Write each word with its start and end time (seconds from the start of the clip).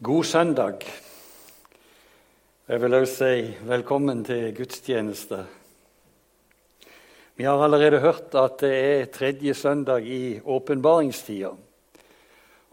God 0.00 0.24
søndag. 0.24 0.84
Jeg 2.68 2.80
vil 2.80 2.94
også 2.94 3.14
si 3.16 3.64
velkommen 3.66 4.20
til 4.22 4.52
gudstjeneste. 4.54 5.40
Vi 7.34 7.42
har 7.42 7.58
allerede 7.58 7.98
hørt 7.98 8.36
at 8.38 8.60
det 8.62 8.70
er 8.76 9.10
tredje 9.10 9.54
søndag 9.58 10.06
i 10.06 10.38
åpenbaringstida. 10.44 11.50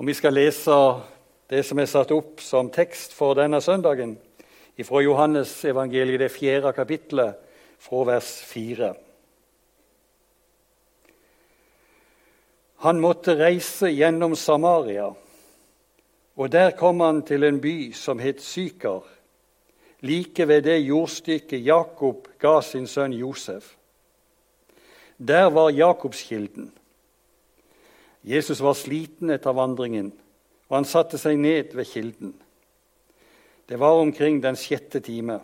Vi 0.06 0.14
skal 0.14 0.38
lese 0.38 0.78
det 1.50 1.64
som 1.66 1.82
er 1.82 1.90
satt 1.90 2.14
opp 2.14 2.46
som 2.46 2.70
tekst 2.70 3.18
for 3.18 3.34
denne 3.34 3.58
søndagen, 3.58 4.20
fra 4.86 5.02
Johannes 5.02 5.58
evangeliet, 5.66 6.20
det 6.20 6.32
fjerde 6.32 6.78
kapitlet, 6.78 7.42
fra 7.80 8.06
vers 8.06 8.32
fire. 8.46 8.94
Han 12.86 13.02
måtte 13.02 13.34
reise 13.34 13.90
gjennom 13.90 14.38
Samaria. 14.38 15.16
Og 16.36 16.52
der 16.52 16.72
kom 16.76 17.00
han 17.00 17.24
til 17.24 17.44
en 17.44 17.62
by 17.62 17.94
som 17.96 18.20
het 18.20 18.42
Syker, 18.42 19.04
like 20.02 20.48
ved 20.48 20.62
det 20.62 20.82
jordstykket 20.84 21.66
Jakob 21.66 22.28
ga 22.40 22.62
sin 22.62 22.88
sønn 22.88 23.14
Josef. 23.14 23.76
Der 25.18 25.46
var 25.46 25.70
Jakobskilden. 25.70 26.74
Jesus 28.24 28.62
var 28.62 28.74
sliten 28.74 29.30
etter 29.30 29.54
vandringen, 29.56 30.12
og 30.70 30.78
han 30.78 30.86
satte 30.86 31.18
seg 31.18 31.38
ned 31.40 31.76
ved 31.78 31.86
kilden. 31.86 32.34
Det 33.70 33.80
var 33.80 34.02
omkring 34.02 34.42
den 34.44 34.58
sjette 34.60 35.00
time. 35.00 35.40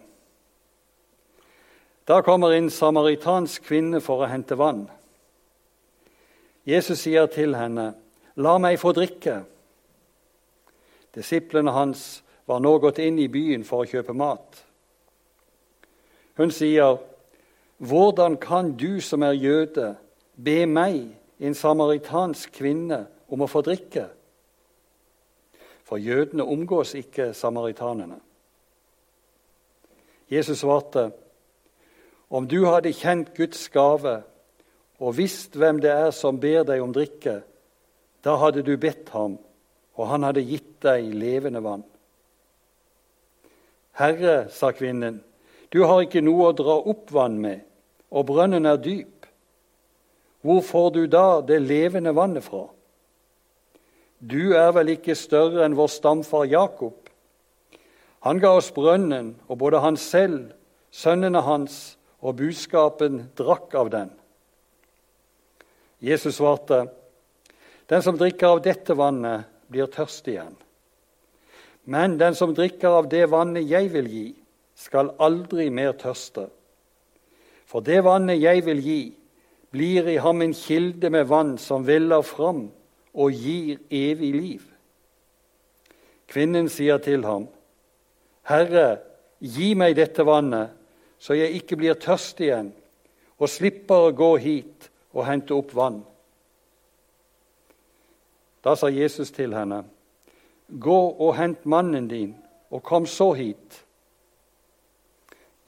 Da 2.08 2.22
kommer 2.22 2.52
en 2.52 2.70
samaritansk 2.70 3.64
kvinne 3.64 4.02
for 4.02 4.26
å 4.26 4.30
hente 4.30 4.58
vann. 4.58 4.90
Jesus 6.66 7.00
sier 7.00 7.26
til 7.26 7.56
henne, 7.56 7.94
'La 8.36 8.58
meg 8.58 8.80
få 8.80 8.92
drikke.' 8.92 9.46
Disiplene 11.16 11.72
hans 11.72 12.24
var 12.46 12.60
nå 12.60 12.78
gått 12.80 13.00
inn 13.00 13.20
i 13.20 13.30
byen 13.32 13.64
for 13.68 13.84
å 13.84 13.90
kjøpe 13.90 14.16
mat. 14.16 14.64
Hun 16.38 16.52
sier, 16.52 16.98
'Hvordan 17.80 18.38
kan 18.38 18.78
du 18.78 19.02
som 19.02 19.24
er 19.24 19.32
jøde, 19.32 19.98
be 20.44 20.66
meg, 20.66 21.18
en 21.40 21.54
samaritansk 21.54 22.52
kvinne, 22.52 23.08
om 23.30 23.42
å 23.42 23.48
få 23.48 23.62
drikke?' 23.62 24.10
For 25.84 25.98
jødene 25.98 26.44
omgås 26.44 26.94
ikke 26.96 27.34
samaritanene. 27.34 28.20
Jesus 30.30 30.60
svarte, 30.60 31.12
'Om 32.30 32.48
du 32.48 32.66
hadde 32.66 32.94
kjent 32.94 33.34
Guds 33.36 33.70
gave' 33.70 34.24
og 35.02 35.18
visst 35.18 35.58
hvem 35.58 35.80
det 35.82 35.90
er 35.90 36.12
som 36.12 36.40
ber 36.40 36.64
deg 36.64 36.82
om 36.82 36.94
drikke, 36.94 37.42
da 38.24 38.36
hadde 38.38 38.62
du 38.62 38.78
bedt 38.78 39.10
ham, 39.10 39.40
og 39.98 40.08
han 40.08 40.24
hadde 40.28 40.46
gitt 40.48 40.78
deg 40.86 41.12
levende 41.16 41.62
vann. 41.64 41.84
Herre, 44.00 44.48
sa 44.50 44.72
kvinnen, 44.72 45.20
du 45.72 45.84
har 45.88 46.04
ikke 46.04 46.24
noe 46.24 46.50
å 46.50 46.56
dra 46.56 46.78
opp 46.92 47.12
vann 47.16 47.38
med, 47.44 47.64
og 48.12 48.28
brønnen 48.28 48.68
er 48.68 48.80
dyp. 48.82 49.28
Hvor 50.42 50.62
får 50.66 50.88
du 50.96 51.02
da 51.12 51.42
det 51.46 51.60
levende 51.64 52.14
vannet 52.18 52.44
fra? 52.44 52.66
Du 54.20 54.54
er 54.58 54.72
vel 54.76 54.96
ikke 54.96 55.16
større 55.18 55.64
enn 55.66 55.78
vår 55.78 55.92
stamfar 55.92 56.48
Jakob? 56.50 56.98
Han 58.26 58.42
ga 58.42 58.52
oss 58.58 58.70
brønnen, 58.74 59.36
og 59.50 59.62
både 59.62 59.82
han 59.82 59.98
selv, 59.98 60.52
sønnene 60.92 61.42
hans 61.46 61.96
og 62.22 62.38
buskapen 62.42 63.32
drakk 63.38 63.74
av 63.80 63.90
den. 63.90 64.12
Jesus 66.02 66.36
svarte, 66.36 66.88
'Den 67.88 68.02
som 68.02 68.18
drikker 68.18 68.48
av 68.48 68.62
dette 68.62 68.94
vannet, 68.94 69.51
blir 69.72 69.90
tørst 69.92 70.28
igjen.' 70.28 70.60
Men 71.86 72.20
den 72.20 72.36
som 72.38 72.54
drikker 72.54 73.00
av 73.02 73.10
det 73.10 73.26
vannet 73.32 73.66
jeg 73.66 73.90
vil 73.94 74.08
gi, 74.08 74.28
skal 74.76 75.14
aldri 75.20 75.70
mer 75.70 75.96
tørste. 75.98 76.48
For 77.66 77.82
det 77.82 78.04
vannet 78.06 78.42
jeg 78.42 78.66
vil 78.66 78.82
gi, 78.84 79.02
blir 79.72 80.10
i 80.12 80.18
ham 80.20 80.42
en 80.44 80.54
kilde 80.54 81.10
med 81.10 81.30
vann 81.30 81.56
som 81.58 81.86
veller 81.88 82.22
fram 82.28 82.66
og 83.14 83.32
gir 83.32 83.80
evig 83.90 84.32
liv. 84.36 84.62
Kvinnen 86.32 86.70
sier 86.72 87.00
til 87.04 87.26
ham, 87.28 87.48
Herre, 88.48 89.00
gi 89.40 89.74
meg 89.76 89.96
dette 89.96 90.24
vannet, 90.28 90.72
så 91.22 91.36
jeg 91.38 91.60
ikke 91.60 91.78
blir 91.80 92.00
tørst 92.00 92.40
igjen, 92.42 92.72
og 93.40 93.50
slipper 93.50 94.08
å 94.08 94.16
gå 94.16 94.32
hit 94.42 94.90
og 95.14 95.26
hente 95.28 95.56
opp 95.56 95.74
vann. 95.76 96.02
Da 98.64 98.76
sa 98.76 98.90
Jesus 98.90 99.32
til 99.32 99.56
henne, 99.56 99.84
Gå 100.80 101.00
og 101.20 101.36
hent 101.36 101.66
mannen 101.66 102.08
din, 102.08 102.36
og 102.70 102.84
kom 102.84 103.06
så 103.06 103.34
hit. 103.34 103.86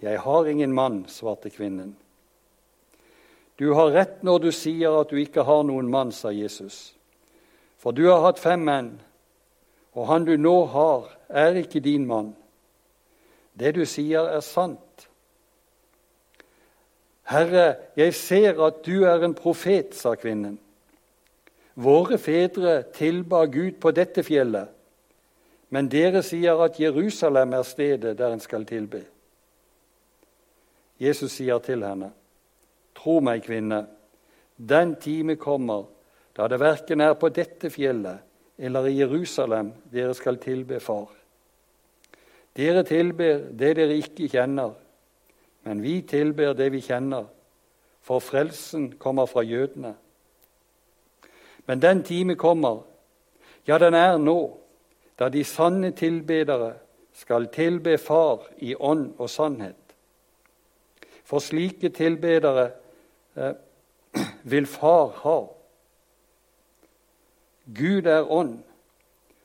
Jeg 0.02 0.20
har 0.20 0.46
ingen 0.46 0.74
mann, 0.74 1.06
svarte 1.08 1.50
kvinnen. 1.50 1.98
Du 3.60 3.74
har 3.74 3.92
rett 3.92 4.24
når 4.24 4.38
du 4.38 4.52
sier 4.52 4.96
at 5.00 5.12
du 5.12 5.20
ikke 5.20 5.44
har 5.44 5.64
noen 5.68 5.90
mann, 5.92 6.12
sa 6.12 6.32
Jesus. 6.32 6.96
For 7.78 7.92
du 7.92 8.06
har 8.08 8.24
hatt 8.24 8.40
fem 8.40 8.64
menn, 8.64 8.94
og 9.94 10.08
han 10.08 10.26
du 10.26 10.38
nå 10.38 10.56
har, 10.72 11.12
er 11.30 11.60
ikke 11.60 11.84
din 11.84 12.08
mann. 12.08 12.34
Det 13.54 13.76
du 13.76 13.84
sier, 13.86 14.24
er 14.24 14.40
sant. 14.40 15.08
Herre, 17.30 17.76
jeg 17.96 18.16
ser 18.16 18.60
at 18.66 18.82
du 18.86 19.04
er 19.08 19.24
en 19.24 19.36
profet, 19.36 19.94
sa 19.96 20.16
kvinnen. 20.16 20.58
Våre 21.76 22.18
fedre 22.18 22.84
tilba 22.94 23.46
Gud 23.46 23.80
på 23.82 23.92
dette 23.92 24.24
fjellet. 24.24 24.70
Men 25.74 25.90
dere 25.90 26.22
sier 26.22 26.60
at 26.62 26.78
Jerusalem 26.80 27.56
er 27.58 27.66
stedet 27.66 28.18
der 28.18 28.36
en 28.36 28.44
skal 28.44 28.66
tilbe. 28.70 29.02
Jesus 31.02 31.34
sier 31.40 31.58
til 31.66 31.82
henne, 31.84 32.12
Tro 32.94 33.18
meg, 33.26 33.42
kvinne, 33.42 33.88
den 34.56 34.94
time 35.02 35.36
kommer 35.36 35.88
da 36.38 36.46
det 36.48 36.60
verken 36.62 37.02
er 37.02 37.16
på 37.18 37.32
dette 37.34 37.72
fjellet 37.74 38.22
eller 38.58 38.88
i 38.88 39.00
Jerusalem 39.00 39.72
dere 39.92 40.14
skal 40.14 40.38
tilbe 40.38 40.80
Far. 40.80 41.10
Dere 42.54 42.84
tilber 42.86 43.48
det 43.50 43.74
dere 43.80 43.98
ikke 43.98 44.30
kjenner, 44.30 44.76
men 45.66 45.82
vi 45.82 46.02
tilber 46.06 46.54
det 46.54 46.70
vi 46.72 46.84
kjenner, 46.86 47.26
for 48.04 48.22
frelsen 48.22 48.92
kommer 49.02 49.26
fra 49.26 49.42
jødene. 49.42 49.96
Men 51.66 51.82
den 51.82 52.04
time 52.04 52.36
kommer, 52.36 52.84
ja, 53.66 53.78
den 53.78 53.94
er 53.94 54.18
nå, 54.18 54.58
da 55.20 55.30
de 55.30 55.44
sanne 55.44 55.92
tilbedere 55.96 56.74
skal 57.14 57.48
tilbe 57.54 57.98
Far 57.98 58.48
i 58.58 58.74
ånd 58.76 59.14
og 59.18 59.30
sannhet. 59.30 59.96
For 61.24 61.40
slike 61.40 61.90
tilbedere 61.90 62.72
eh, 63.36 63.54
vil 64.52 64.68
Far 64.68 65.14
ha. 65.24 65.38
Gud 67.78 68.10
er 68.12 68.32
ånd, 68.32 68.58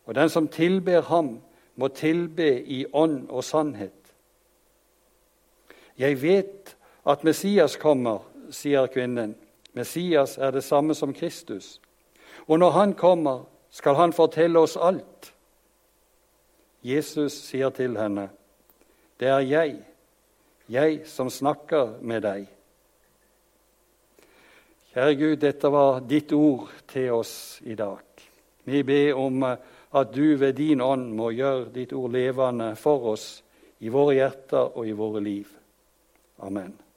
og 0.06 0.14
den 0.14 0.28
som 0.28 0.48
tilber 0.48 1.02
ham, 1.06 1.38
må 1.78 1.88
tilbe 1.94 2.48
i 2.66 2.84
ånd 2.92 3.28
og 3.30 3.44
sannhet. 3.44 3.92
Jeg 5.98 6.22
vet 6.22 6.74
at 7.06 7.22
Messias 7.24 7.76
kommer, 7.76 8.24
sier 8.50 8.88
kvinnen. 8.90 9.36
Messias 9.72 10.38
er 10.38 10.50
det 10.50 10.64
samme 10.64 10.94
som 10.94 11.14
Kristus. 11.14 11.78
Og 12.48 12.58
når 12.58 12.70
han 12.70 12.94
kommer, 12.94 13.44
skal 13.70 13.94
han 13.94 14.12
fortelle 14.12 14.58
oss 14.58 14.76
alt. 14.80 15.32
Jesus 16.82 17.32
sier 17.32 17.70
til 17.70 17.98
henne, 17.98 18.30
'Det 19.18 19.28
er 19.28 19.38
jeg, 19.38 19.84
jeg 20.68 21.06
som 21.06 21.30
snakker 21.30 21.98
med 22.00 22.22
deg.' 22.22 22.48
Kjære 24.94 25.14
Gud, 25.14 25.36
dette 25.36 25.68
var 25.70 26.00
ditt 26.00 26.32
ord 26.32 26.70
til 26.88 27.12
oss 27.12 27.60
i 27.64 27.74
dag. 27.74 27.98
Vi 28.64 28.82
ber 28.82 29.14
om 29.14 29.42
at 29.42 30.14
du 30.14 30.36
ved 30.36 30.52
din 30.52 30.80
ånd 30.80 31.12
må 31.14 31.30
gjøre 31.30 31.72
ditt 31.74 31.92
ord 31.92 32.10
levende 32.10 32.76
for 32.76 33.12
oss 33.12 33.42
i 33.80 33.88
våre 33.88 34.14
hjerter 34.14 34.76
og 34.76 34.88
i 34.88 34.92
våre 34.92 35.20
liv. 35.20 35.46
Amen. 36.38 36.87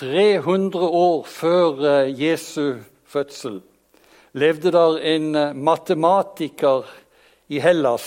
300 0.00 0.80
år 0.80 1.26
før 1.28 1.82
eh, 1.84 2.22
Jesu 2.22 2.78
fødsel 3.04 3.58
levde 4.32 4.72
der 4.72 4.96
en 5.12 5.34
eh, 5.36 5.52
matematiker 5.52 6.88
i 7.52 7.60
Hellas 7.60 8.06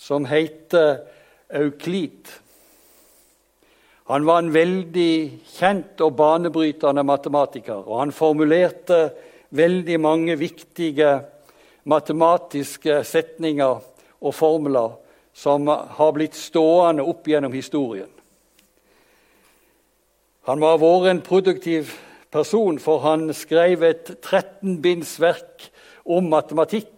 som 0.00 0.24
het 0.24 0.72
Euklid. 1.52 2.30
Han 4.08 4.24
var 4.26 4.40
en 4.40 4.50
veldig 4.54 5.12
kjent 5.58 6.00
og 6.04 6.16
banebrytende 6.16 7.04
matematiker, 7.04 7.84
og 7.84 8.00
han 8.00 8.12
formulerte 8.12 9.10
veldig 9.52 10.00
mange 10.00 10.38
viktige 10.40 11.18
matematiske 11.84 13.02
setninger 13.04 13.80
og 14.24 14.34
formler 14.34 14.96
som 15.36 15.68
har 15.68 16.12
blitt 16.16 16.36
stående 16.36 17.04
opp 17.04 17.28
gjennom 17.28 17.52
historien. 17.52 18.08
Han 20.44 20.60
må 20.60 20.74
ha 20.74 20.76
vært 20.76 21.08
en 21.08 21.22
produktiv 21.24 21.94
person, 22.34 22.76
for 22.76 23.00
han 23.00 23.30
skrev 23.32 23.80
et 23.88 24.10
13-bindsverk 24.18 25.70
om 26.12 26.26
matematikk. 26.28 26.90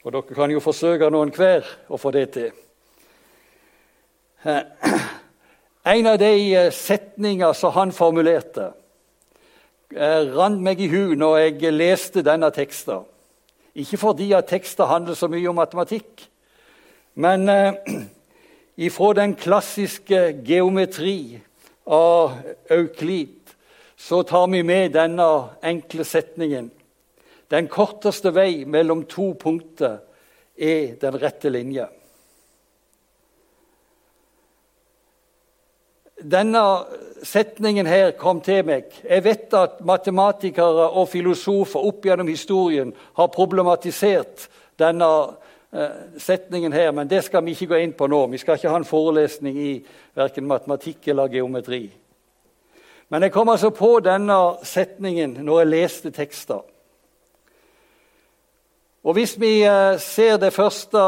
Og 0.00 0.14
dere 0.14 0.36
kan 0.36 0.52
jo 0.54 0.62
forsøke 0.64 1.10
noen 1.12 1.28
hver 1.34 1.66
å 1.92 1.98
få 2.00 2.12
det 2.14 2.22
til. 2.38 2.54
Eh, 4.48 4.62
en 5.92 6.08
av 6.08 6.16
de 6.22 6.30
eh, 6.56 6.70
setninger 6.72 7.52
som 7.58 7.74
han 7.76 7.92
formulerte, 7.92 8.70
rant 9.88 10.60
meg 10.60 10.80
i 10.84 10.88
hu 10.92 11.14
når 11.16 11.38
jeg 11.38 11.72
leste 11.72 12.20
denne 12.24 12.48
teksten. 12.52 13.04
Ikke 13.76 14.00
fordi 14.00 14.30
at 14.36 14.48
teksten 14.48 14.88
handler 14.88 15.16
så 15.16 15.28
mye 15.32 15.48
om 15.48 15.56
matematikk, 15.56 16.24
men 17.16 17.44
ifra 18.88 19.12
den 19.20 19.36
klassiske 19.36 20.22
geometri 20.48 21.40
av 21.88 22.32
Euklid 22.70 23.54
så 23.96 24.22
tar 24.22 24.46
vi 24.46 24.62
med 24.62 24.92
denne 24.92 25.28
enkle 25.62 26.04
setningen. 26.04 26.70
Den 27.48 27.66
korteste 27.66 28.30
vei 28.30 28.64
mellom 28.68 29.06
to 29.08 29.32
punkter 29.40 29.98
er 30.54 30.94
den 31.00 31.16
rette 31.18 31.50
linje. 31.50 31.88
Denne 36.18 36.62
setningen 37.22 37.86
her 37.86 38.12
kom 38.18 38.40
til 38.44 38.64
meg. 38.66 38.90
Jeg 39.02 39.24
vet 39.24 39.54
at 39.54 39.82
matematikere 39.86 40.88
og 40.90 41.08
filosofer 41.12 41.86
opp 41.90 42.06
gjennom 42.06 42.30
historien 42.30 42.90
har 43.18 43.34
problematisert 43.34 44.48
denne 44.78 45.08
eh, 45.08 45.47
setningen 46.18 46.72
her, 46.72 46.90
men 46.96 47.08
det 47.08 47.20
skal 47.26 47.44
vi 47.44 47.52
ikke 47.52 47.66
gå 47.74 47.80
inn 47.82 47.92
på 47.92 48.06
nå. 48.08 48.22
Vi 48.32 48.38
skal 48.40 48.56
ikke 48.56 48.70
ha 48.72 48.78
en 48.80 48.88
forelesning 48.88 49.58
i 49.60 49.72
verken 50.16 50.46
matematikk 50.48 51.10
eller 51.12 51.28
geometri. 51.28 51.82
Men 53.08 53.22
jeg 53.22 53.32
kom 53.32 53.48
altså 53.48 53.70
på 53.72 53.98
denne 54.04 54.38
setningen 54.64 55.38
når 55.44 55.60
jeg 55.60 55.72
leste 55.72 56.12
tekster. 56.16 56.64
Og 59.08 59.14
Hvis 59.14 59.40
vi 59.40 59.62
eh, 59.64 59.98
ser 59.98 60.36
det 60.36 60.52
første 60.52 60.98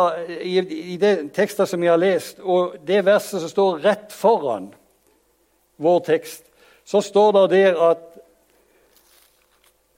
i, 0.40 0.58
i 0.94 0.96
det 0.96 1.32
teksten 1.36 1.66
som 1.66 1.80
vi 1.80 1.90
har 1.90 1.98
lest, 2.00 2.38
og 2.40 2.78
det 2.86 3.02
verset 3.04 3.42
som 3.42 3.50
står 3.50 3.82
rett 3.84 4.12
foran 4.12 4.70
vår 5.76 5.98
tekst, 6.06 6.46
så 6.84 7.00
står 7.00 7.32
det 7.32 7.50
der 7.50 7.80
at, 7.90 8.06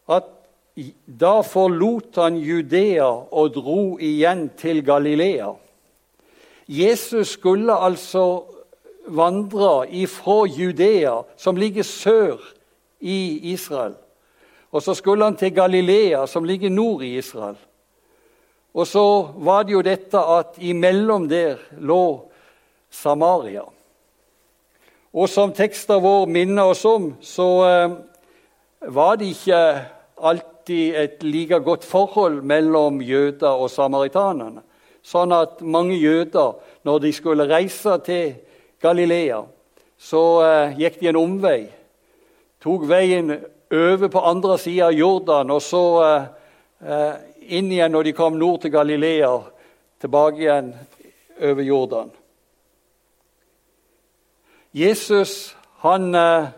at 0.08 0.32
da 1.06 1.40
forlot 1.44 2.16
han 2.16 2.38
Judea 2.40 3.08
og 3.08 3.54
dro 3.54 3.98
igjen 4.00 4.48
til 4.56 4.80
Galilea. 4.84 5.50
Jesus 6.68 7.34
skulle 7.36 7.74
altså 7.74 8.44
vandre 9.06 9.90
ifra 9.90 10.46
Judea, 10.46 11.22
som 11.36 11.56
ligger 11.56 11.82
sør 11.82 12.38
i 13.00 13.52
Israel. 13.52 13.94
Og 14.72 14.82
så 14.82 14.94
skulle 14.94 15.24
han 15.24 15.36
til 15.36 15.54
Galilea, 15.54 16.26
som 16.26 16.44
ligger 16.44 16.70
nord 16.70 17.02
i 17.02 17.18
Israel. 17.18 17.58
Og 18.74 18.86
så 18.86 19.04
var 19.36 19.62
det 19.62 19.72
jo 19.72 19.82
dette 19.84 20.18
at 20.18 20.56
imellom 20.58 21.28
der 21.28 21.60
lå 21.76 22.30
Samaria. 22.90 23.66
Og 25.12 25.28
som 25.28 25.52
teksten 25.52 26.00
vår 26.00 26.24
minner 26.26 26.70
oss 26.72 26.84
om, 26.88 27.10
så 27.20 27.48
eh, 27.68 27.98
var 28.88 29.16
det 29.20 29.34
ikke 29.34 29.60
alltid 30.16 30.51
et 30.70 31.22
like 31.22 31.58
godt 31.64 31.84
forhold 31.84 32.42
mellom 32.42 33.00
jøder 33.02 33.58
og 33.58 33.70
samaritanene. 33.70 34.62
Sånn 35.02 35.32
at 35.34 35.62
mange 35.66 35.96
jøder, 35.98 36.54
når 36.86 36.98
de 37.02 37.12
skulle 37.12 37.48
reise 37.50 37.96
til 38.06 38.34
Galilea, 38.82 39.40
så 39.98 40.22
eh, 40.46 40.78
gikk 40.78 41.00
de 41.00 41.10
en 41.10 41.18
omvei. 41.18 41.66
Tok 42.62 42.86
veien 42.86 43.34
over 43.72 44.08
på 44.08 44.22
andre 44.30 44.58
sida 44.58 44.86
av 44.90 44.94
Jordan, 44.94 45.50
og 45.50 45.62
så 45.62 45.84
eh, 46.06 46.30
eh, 46.86 47.12
inn 47.58 47.70
igjen 47.72 47.92
når 47.94 48.08
de 48.08 48.14
kom 48.14 48.38
nord 48.38 48.62
til 48.62 48.74
Galilea, 48.74 49.32
tilbake 50.02 50.42
igjen 50.44 50.72
over 51.42 51.62
Jordan. 51.66 52.10
Jesus 54.72 55.56
han 55.82 56.14
eh, 56.14 56.50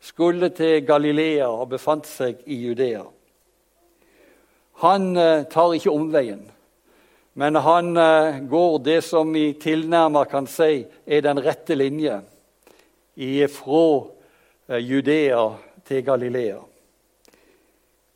skulle 0.00 0.48
til 0.54 0.84
Galilea 0.86 1.48
og 1.50 1.68
befant 1.74 2.06
seg 2.06 2.44
i 2.46 2.62
Judea. 2.62 3.02
Han 4.78 5.16
eh, 5.16 5.42
tar 5.42 5.74
ikke 5.74 5.90
omveien. 5.90 6.44
Men 7.38 7.54
han 7.54 7.96
eh, 7.96 8.38
går 8.46 8.78
det 8.86 9.00
som 9.02 9.32
vi 9.34 9.52
tilnærmet 9.58 10.30
kan 10.30 10.46
si 10.46 10.84
er 11.06 11.24
den 11.26 11.40
rette 11.42 11.74
linje 11.74 12.20
fra 13.50 13.84
eh, 14.68 14.78
Judea 14.78 15.44
til 15.82 16.04
Galilea. 16.06 16.60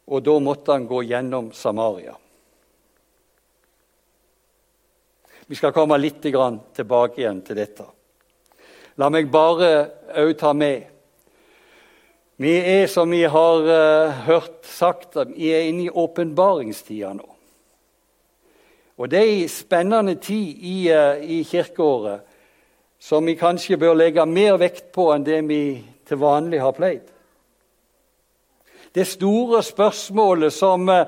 Og 0.06 0.22
da 0.22 0.36
måtte 0.38 0.76
han 0.76 0.86
gå 0.86 1.02
gjennom 1.02 1.50
Samaria. 1.52 2.14
Vi 5.46 5.58
skal 5.58 5.74
komme 5.74 5.98
litt 5.98 6.22
tilbake 6.22 7.20
igjen 7.20 7.42
til 7.42 7.58
dette. 7.58 7.88
La 9.02 9.10
meg 9.10 9.30
bare 9.34 9.72
òg 10.14 10.36
ta 10.38 10.52
med 10.54 10.86
Vi 12.42 12.56
er, 12.58 12.86
som 12.86 13.10
vi 13.10 13.22
har 13.22 13.60
uh, 13.62 14.10
hørt 14.26 14.66
sagt, 14.66 15.14
vi 15.36 15.52
er 15.54 15.68
inne 15.68 15.84
i 15.84 15.90
åpenbaringstida 15.90 17.12
nå. 17.14 17.28
Og 18.98 19.10
det 19.10 19.20
er 19.20 19.30
en 19.30 19.52
spennende 19.52 20.16
tid 20.18 20.56
i, 20.58 20.78
uh, 20.90 21.22
i 21.22 21.44
kirkeåret 21.46 22.24
som 23.02 23.26
vi 23.26 23.36
kanskje 23.38 23.78
bør 23.78 23.94
legge 23.94 24.24
mer 24.26 24.58
vekt 24.58 24.88
på 24.94 25.12
enn 25.14 25.26
det 25.26 25.38
vi 25.46 25.60
til 26.08 26.18
vanlig 26.18 26.58
har 26.64 26.74
pleid. 26.74 27.04
Det 28.90 29.06
store 29.06 29.62
spørsmålet 29.62 30.54
som, 30.56 30.88
uh, 30.90 31.06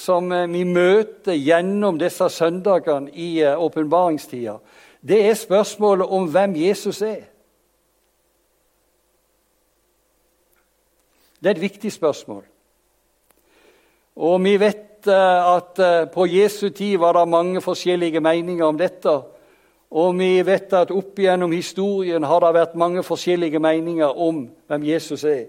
som 0.00 0.32
vi 0.32 0.64
møter 0.64 1.36
gjennom 1.36 2.00
disse 2.00 2.30
søndagene 2.32 3.12
i 3.12 3.44
åpenbaringstida, 3.44 4.56
det 5.04 5.20
er 5.28 5.36
spørsmålet 5.36 6.08
om 6.08 6.32
hvem 6.32 6.56
Jesus 6.56 7.02
er. 7.04 7.28
Det 11.40 11.50
er 11.50 11.56
et 11.56 11.60
viktig 11.60 11.92
spørsmål. 11.92 12.44
Og 14.16 14.44
vi 14.44 14.56
vet 14.60 14.90
Eh, 15.06 15.56
at 15.56 15.78
eh, 15.78 16.04
på 16.04 16.26
Jesu 16.26 16.68
tid 16.68 16.98
var 16.98 17.12
det 17.12 17.28
mange 17.28 17.60
forskjellige 17.60 18.20
meninger 18.20 18.64
om 18.64 18.78
dette. 18.78 19.20
Og 19.90 20.18
vi 20.18 20.42
vet 20.46 20.72
at 20.72 20.90
opp 20.90 21.18
gjennom 21.18 21.52
historien 21.52 22.24
har 22.24 22.40
det 22.44 22.52
vært 22.54 22.76
mange 22.78 23.02
forskjellige 23.02 23.58
meninger 23.58 24.20
om 24.20 24.44
hvem 24.68 24.84
Jesus 24.84 25.24
er. 25.24 25.48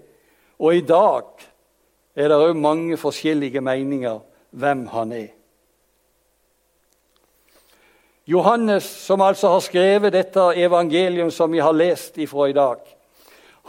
Og 0.58 0.74
i 0.76 0.80
dag 0.80 1.44
er 2.16 2.28
det 2.28 2.38
òg 2.38 2.56
mange 2.56 2.96
forskjellige 2.96 3.60
meninger 3.60 4.18
hvem 4.50 4.86
han 4.86 5.12
er. 5.12 5.30
Johannes, 8.26 8.84
som 8.84 9.20
altså 9.20 9.48
har 9.48 9.60
skrevet 9.60 10.12
dette 10.12 10.40
evangelium 10.56 11.30
som 11.30 11.52
vi 11.52 11.58
har 11.58 11.72
lest 11.72 12.18
ifra 12.18 12.48
i 12.48 12.56
dag, 12.56 12.78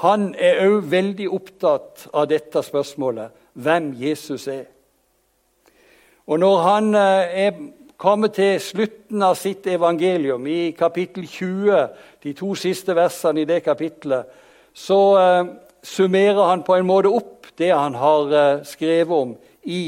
han 0.01 0.31
er 0.39 0.63
òg 0.65 0.87
veldig 0.89 1.29
opptatt 1.29 2.07
av 2.13 2.27
dette 2.31 2.63
spørsmålet 2.65 3.33
hvem 3.53 3.91
Jesus 3.99 4.47
er. 4.49 4.65
Og 6.25 6.39
når 6.39 6.61
han 6.63 6.95
eh, 6.95 7.35
er 7.45 7.59
kommet 7.99 8.33
til 8.35 8.57
slutten 8.63 9.21
av 9.23 9.35
sitt 9.39 9.67
evangelium, 9.69 10.47
i 10.47 10.73
kapittel 10.75 11.27
20, 11.29 11.83
de 12.23 12.33
to 12.35 12.55
siste 12.57 12.95
versene 12.97 13.43
i 13.43 13.47
det 13.47 13.61
kapittelet, 13.63 14.41
så 14.73 14.97
uh, 15.13 15.51
summerer 15.85 16.47
han 16.49 16.63
på 16.65 16.73
en 16.75 16.87
måte 16.89 17.11
opp 17.13 17.51
det 17.61 17.69
han 17.69 17.93
har 17.95 18.33
uh, 18.33 18.63
skrevet 18.65 19.13
om 19.13 19.35
i 19.63 19.85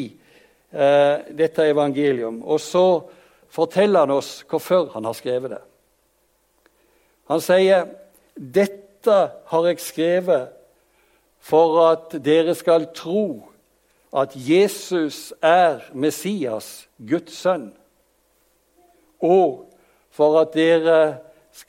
dette 0.76 1.64
evangelium. 1.72 2.42
Og 2.44 2.60
så 2.60 3.00
forteller 3.48 4.04
han 4.04 4.12
oss 4.12 4.42
hvorfor 4.50 4.90
han 4.92 5.06
har 5.08 5.16
skrevet 5.16 5.54
det. 5.54 5.62
Han 7.32 7.40
sier, 7.40 7.86
'Dette 8.36 8.85
har 9.46 9.68
jeg 9.68 9.80
skrevet 9.80 10.50
for 11.40 11.80
at 11.92 12.16
dere 12.26 12.56
skal 12.56 12.90
tro' 12.96 13.56
at 14.16 14.32
Jesus 14.36 15.34
er 15.42 15.80
Messias, 15.94 16.88
Guds 17.10 17.36
sønn, 17.36 17.74
og 19.20 19.66
for 20.10 20.40
at 20.40 20.54
dere 20.56 21.00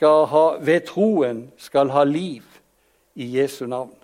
ha, 0.03 0.45
ved 0.61 0.87
troen 0.87 1.49
skal 1.59 1.91
ha 1.91 2.05
liv 2.05 2.43
i 3.15 3.27
Jesu 3.39 3.67
navn. 3.67 3.95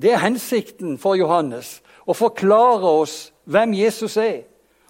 Det 0.00 0.12
er 0.12 0.22
hensikten 0.22 0.96
for 0.98 1.18
Johannes 1.18 1.78
å 2.06 2.16
forklare 2.16 2.88
oss 3.02 3.32
hvem 3.50 3.74
Jesus 3.76 4.16
er. 4.16 4.46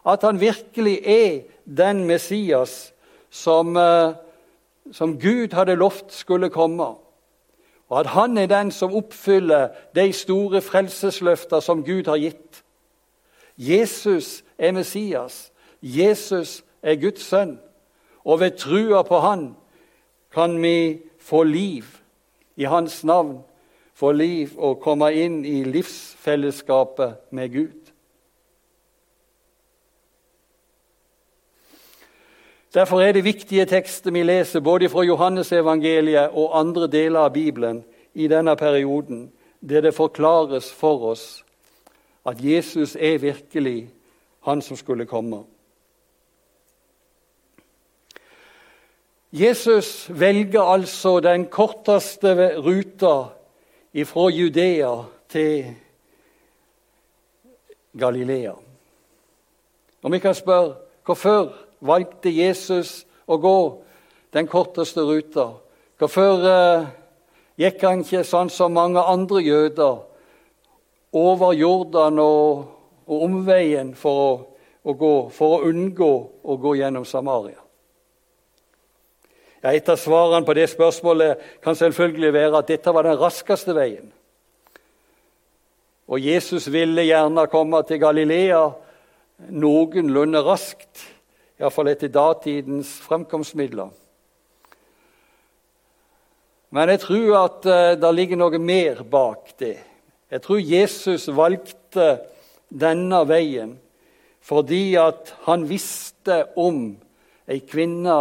At 0.06 0.22
han 0.22 0.38
virkelig 0.40 1.00
er 1.02 1.40
den 1.64 2.04
Messias 2.06 2.92
som, 3.30 3.76
eh, 3.76 4.14
som 4.92 5.18
Gud 5.20 5.52
hadde 5.52 5.76
lovt 5.76 6.12
skulle 6.12 6.50
komme 6.50 6.94
og 7.88 8.00
at 8.00 8.06
han 8.06 8.38
er 8.38 8.46
den 8.46 8.70
som 8.70 8.94
oppfyller 8.94 9.68
de 9.94 10.12
store 10.12 10.60
frelsesløfter 10.60 11.60
som 11.60 11.84
Gud 11.84 12.04
har 12.04 12.16
gitt. 12.16 12.64
Jesus 13.56 14.44
er 14.58 14.72
Messias. 14.72 15.52
Jesus 15.82 16.64
er 16.82 16.94
Guds 17.00 17.22
sønn. 17.22 17.58
Og 18.24 18.40
ved 18.40 18.58
trua 18.60 19.02
på 19.02 19.18
han 19.18 19.56
kan 20.34 20.62
vi 20.62 21.00
få 21.18 21.42
liv 21.42 21.84
i 22.56 22.64
hans 22.64 23.04
navn. 23.04 23.38
Få 23.94 24.12
liv 24.12 24.50
og 24.58 24.80
komme 24.80 25.08
inn 25.14 25.44
i 25.44 25.64
livsfellesskapet 25.64 27.16
med 27.30 27.48
Gud. 27.48 27.87
Derfor 32.74 33.00
er 33.00 33.12
det 33.12 33.24
viktige 33.24 33.64
tekster 33.66 34.12
vi 34.12 34.22
leser 34.22 34.60
både 34.60 34.88
fra 34.92 35.02
Johannesevangeliet 35.02 36.34
og 36.36 36.58
andre 36.58 36.86
deler 36.86 37.20
av 37.20 37.32
Bibelen 37.32 37.84
i 38.14 38.28
denne 38.28 38.56
perioden, 38.56 39.30
der 39.60 39.80
det 39.80 39.94
forklares 39.94 40.72
for 40.72 41.12
oss 41.12 41.44
at 42.28 42.44
Jesus 42.44 42.96
er 42.96 43.18
virkelig 43.18 43.88
han 44.44 44.62
som 44.62 44.76
skulle 44.76 45.06
komme. 45.06 45.44
Jesus 49.32 50.10
velger 50.20 50.62
altså 50.62 51.20
den 51.20 51.46
korteste 51.46 52.56
ruta 52.56 53.14
fra 54.04 54.28
Judea 54.28 54.92
til 55.28 55.74
Galilea. 57.98 58.52
Og 60.02 60.12
vi 60.12 60.18
kan 60.18 60.34
spørre 60.34 60.74
hvorfor 61.04 61.67
valgte 61.80 62.32
Jesus 62.32 63.04
å 63.26 63.38
gå 63.40 63.58
den 64.34 64.48
korteste 64.50 65.04
ruta? 65.06 65.50
Hvorfor 65.98 66.44
uh, 66.44 66.88
gikk 67.58 67.82
han 67.86 68.04
ikke 68.04 68.24
sånn 68.26 68.50
som 68.52 68.76
mange 68.76 69.02
andre 69.02 69.42
jøder 69.42 70.02
over 71.18 71.54
Jordan 71.56 72.20
og, 72.22 72.66
og 73.08 73.24
omveien 73.28 73.94
for 73.98 74.24
å, 74.24 74.28
å, 74.84 74.94
gå, 74.94 75.14
for 75.34 75.58
å 75.58 75.70
unngå 75.70 76.12
å 76.42 76.58
gå 76.60 76.76
gjennom 76.78 77.06
Samaria? 77.08 77.60
Ja, 79.62 79.72
Et 79.72 79.88
av 79.90 79.98
svarene 79.98 80.46
på 80.46 80.54
det 80.54 80.68
spørsmålet 80.70 81.42
kan 81.64 81.74
selvfølgelig 81.74 82.32
være 82.32 82.60
at 82.60 82.68
dette 82.70 82.94
var 82.94 83.08
den 83.08 83.18
raskeste 83.18 83.74
veien. 83.74 84.12
Og 86.08 86.22
Jesus 86.24 86.70
ville 86.72 87.04
gjerne 87.04 87.44
komme 87.52 87.82
til 87.84 88.00
Galilea 88.00 88.62
noenlunde 89.50 90.40
raskt, 90.46 91.02
iallfall 91.58 91.90
etter 91.90 92.12
datidens 92.12 92.92
fremkomstmidler. 93.02 93.90
Men 96.70 96.92
jeg 96.92 97.00
tror 97.00 97.36
at 97.40 97.66
uh, 97.66 97.96
det 97.98 98.14
ligger 98.14 98.40
noe 98.40 98.60
mer 98.60 99.02
bak 99.08 99.54
det. 99.60 99.76
Jeg 100.28 100.44
tror 100.44 100.60
Jesus 100.60 101.28
valgte 101.32 102.18
denne 102.68 103.22
veien 103.28 103.78
fordi 104.48 104.96
at 104.96 105.34
han 105.44 105.66
visste 105.68 106.38
om 106.56 106.94
ei 107.48 107.58
kvinne 107.68 108.16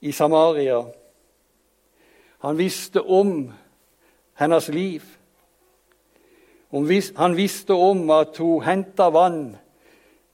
i 0.00 0.12
Samaria. 0.16 0.78
Han 2.44 2.56
visste 2.56 3.02
om 3.04 3.50
hennes 4.40 4.68
liv. 4.72 5.02
Han 6.72 7.36
visste 7.36 7.76
om 7.76 8.08
at 8.16 8.40
hun 8.40 8.64
henta 8.64 9.10
vann 9.12 9.42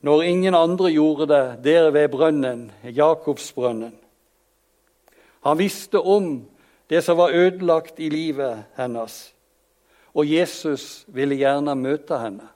når 0.00 0.22
ingen 0.22 0.54
andre 0.54 0.90
gjorde 0.90 1.26
det, 1.26 1.64
der 1.64 1.90
ved 1.90 2.08
brønnen, 2.08 2.72
Jakobsbrønnen. 2.84 3.94
Han 5.44 5.58
visste 5.58 6.00
om 6.00 6.46
det 6.90 7.04
som 7.04 7.18
var 7.18 7.30
ødelagt 7.34 7.98
i 7.98 8.08
livet 8.08 8.64
hennes, 8.76 9.34
og 10.14 10.32
Jesus 10.32 11.04
ville 11.06 11.36
gjerne 11.36 11.74
møte 11.74 12.18
henne. 12.18 12.48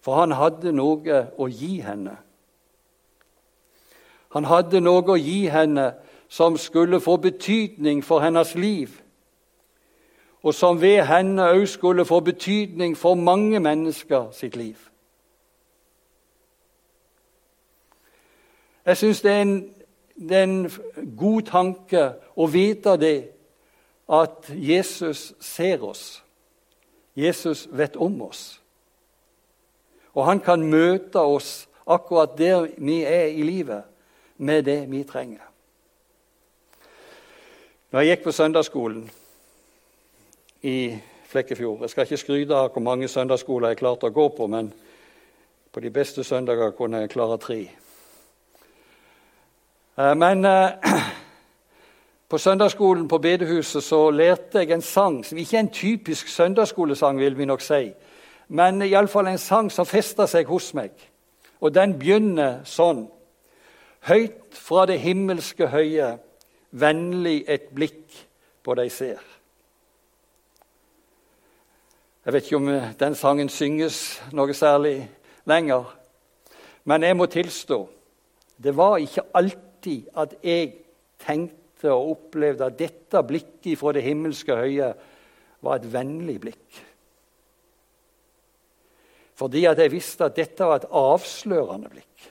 For 0.00 0.14
han 0.14 0.36
hadde 0.38 0.72
noe 0.72 1.22
å 1.38 1.48
gi 1.50 1.80
henne. 1.82 2.14
Han 4.34 4.44
hadde 4.46 4.80
noe 4.80 5.02
å 5.10 5.16
gi 5.18 5.46
henne 5.50 5.94
som 6.28 6.58
skulle 6.58 7.00
få 7.00 7.16
betydning 7.16 8.04
for 8.04 8.22
hennes 8.22 8.54
liv 8.54 9.02
og 10.46 10.54
som 10.54 10.80
ved 10.80 11.00
henne 11.02 11.42
òg 11.42 11.64
skulle 11.66 12.04
få 12.06 12.20
betydning 12.20 12.92
for 12.96 13.14
mange 13.14 13.58
mennesker 13.60 14.28
sitt 14.30 14.56
liv. 14.56 14.76
Jeg 18.86 18.96
syns 18.96 19.20
det, 19.20 19.32
det, 20.28 20.36
er 20.36 20.42
en 20.42 20.70
god 21.18 21.42
tanke 21.50 22.04
å 22.36 22.46
vite 22.46 22.94
det, 22.94 23.16
at 24.06 24.46
Jesus 24.54 25.34
ser 25.42 25.82
oss. 25.82 26.22
Jesus 27.16 27.66
vet 27.72 27.96
om 27.96 28.22
oss. 28.22 28.60
Og 30.14 30.30
han 30.30 30.40
kan 30.40 30.62
møte 30.62 31.18
oss 31.18 31.66
akkurat 31.86 32.38
der 32.38 32.70
vi 32.78 33.02
er 33.02 33.34
i 33.34 33.42
livet, 33.42 33.82
med 34.36 34.62
det 34.62 34.84
vi 34.90 35.02
trenger. 35.02 35.42
Når 37.90 38.00
jeg 38.00 38.14
gikk 38.14 38.28
på 38.30 38.32
søndagsskolen 38.32 39.08
i 40.62 40.98
Flekkefjord. 41.26 41.80
Jeg 41.80 41.90
skal 41.90 42.06
ikke 42.06 42.16
skryte 42.16 42.54
av 42.54 42.70
hvor 42.72 42.82
mange 42.82 43.08
søndagsskoler 43.08 43.72
jeg 43.72 43.80
klarte 43.82 44.08
å 44.08 44.14
gå 44.14 44.28
på, 44.36 44.46
men 44.46 44.70
på 45.72 45.80
de 45.80 45.90
beste 45.90 46.24
søndager 46.24 46.70
kunne 46.76 47.02
jeg 47.02 47.12
klare 47.12 47.38
tre. 47.42 47.58
Eh, 49.98 50.14
men 50.16 50.44
eh, 50.44 50.96
på 52.30 52.38
søndagsskolen 52.38 53.08
på 53.08 53.18
bedehuset 53.18 53.84
så 53.84 54.10
lærte 54.10 54.62
jeg 54.62 54.70
en 54.72 54.82
sang 54.82 55.20
som 55.24 55.38
ikke 55.38 55.56
er 55.56 55.66
en 55.66 55.74
typisk 55.74 56.28
søndagsskolesang, 56.28 57.20
vil 57.20 57.38
vi 57.38 57.44
nok 57.44 57.60
si, 57.60 57.92
men 58.48 58.82
iallfall 58.82 59.28
en 59.28 59.38
sang 59.38 59.70
som 59.72 59.86
festa 59.86 60.26
seg 60.30 60.46
hos 60.46 60.72
meg. 60.74 60.92
Og 61.60 61.74
den 61.74 61.98
begynner 61.98 62.60
sånn. 62.68 63.06
Høyt 64.06 64.54
fra 64.54 64.84
det 64.86 65.00
himmelske 65.02 65.66
høye, 65.72 66.12
vennlig 66.70 67.42
et 67.48 67.72
blikk 67.74 68.20
på 68.62 68.76
deg 68.78 68.92
ser. 68.92 69.35
Jeg 72.26 72.34
vet 72.34 72.48
ikke 72.48 72.58
om 72.58 72.68
eh, 72.74 72.88
den 72.98 73.14
sangen 73.14 73.48
synges 73.52 73.96
noe 74.34 74.54
særlig 74.56 74.96
lenger. 75.46 75.84
Men 76.90 77.04
jeg 77.06 77.14
må 77.14 77.28
tilstå 77.30 77.84
det 78.56 78.72
var 78.74 78.96
ikke 78.98 79.22
alltid 79.36 80.08
at 80.18 80.32
jeg 80.42 80.72
tenkte 81.22 81.92
og 81.92 82.16
opplevde 82.16 82.66
at 82.66 82.78
dette 82.80 83.20
blikket 83.28 83.78
fra 83.78 83.92
det 83.94 84.02
himmelske 84.02 84.56
høye 84.58 84.88
var 85.62 85.76
et 85.76 85.86
vennlig 85.92 86.38
blikk. 86.40 86.80
Fordi 89.36 89.62
at 89.70 89.78
jeg 89.84 89.92
visste 89.92 90.26
at 90.26 90.38
dette 90.40 90.66
var 90.66 90.80
et 90.80 90.88
avslørende 90.90 91.92
blikk. 91.92 92.26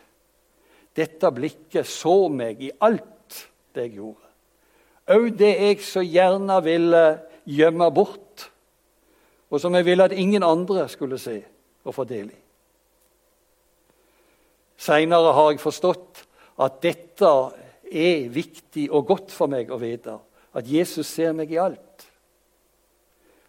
Dette 0.98 1.32
blikket 1.38 1.88
så 1.88 2.18
meg 2.34 2.66
i 2.66 2.74
alt 2.84 3.46
det 3.72 3.88
jeg 3.88 3.96
gjorde. 4.02 4.34
Òg 5.16 5.30
det 5.40 5.54
jeg 5.54 5.80
så 5.86 6.04
gjerne 6.04 6.60
ville 6.66 7.06
gjemme 7.46 7.92
bort 7.96 8.50
og 9.50 9.62
som 9.62 9.76
jeg 9.76 9.86
ville 9.86 10.04
at 10.04 10.16
ingen 10.16 10.44
andre 10.44 10.88
skulle 10.90 11.20
se 11.22 11.38
og 11.86 11.96
få 11.96 12.04
del 12.10 12.32
i. 12.32 12.40
Seinere 14.78 15.34
har 15.34 15.52
jeg 15.52 15.62
forstått 15.64 16.26
at 16.62 16.82
dette 16.84 17.32
er 17.92 18.28
viktig 18.34 18.90
og 18.92 19.06
godt 19.08 19.32
for 19.32 19.52
meg 19.52 19.72
å 19.72 19.80
vite. 19.80 20.18
At 20.56 20.68
Jesus 20.68 21.08
ser 21.08 21.34
meg 21.36 21.52
i 21.52 21.62
alt. 21.62 22.06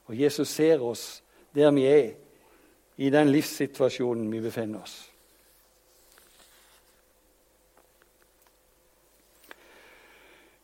Og 0.07 0.15
Jesus 0.15 0.53
ser 0.53 0.83
oss 0.83 1.23
der 1.57 1.73
vi 1.75 1.87
er, 1.89 2.09
i 2.97 3.11
den 3.13 3.29
livssituasjonen 3.29 4.31
vi 4.33 4.41
befinner 4.41 4.81
oss. 4.81 4.95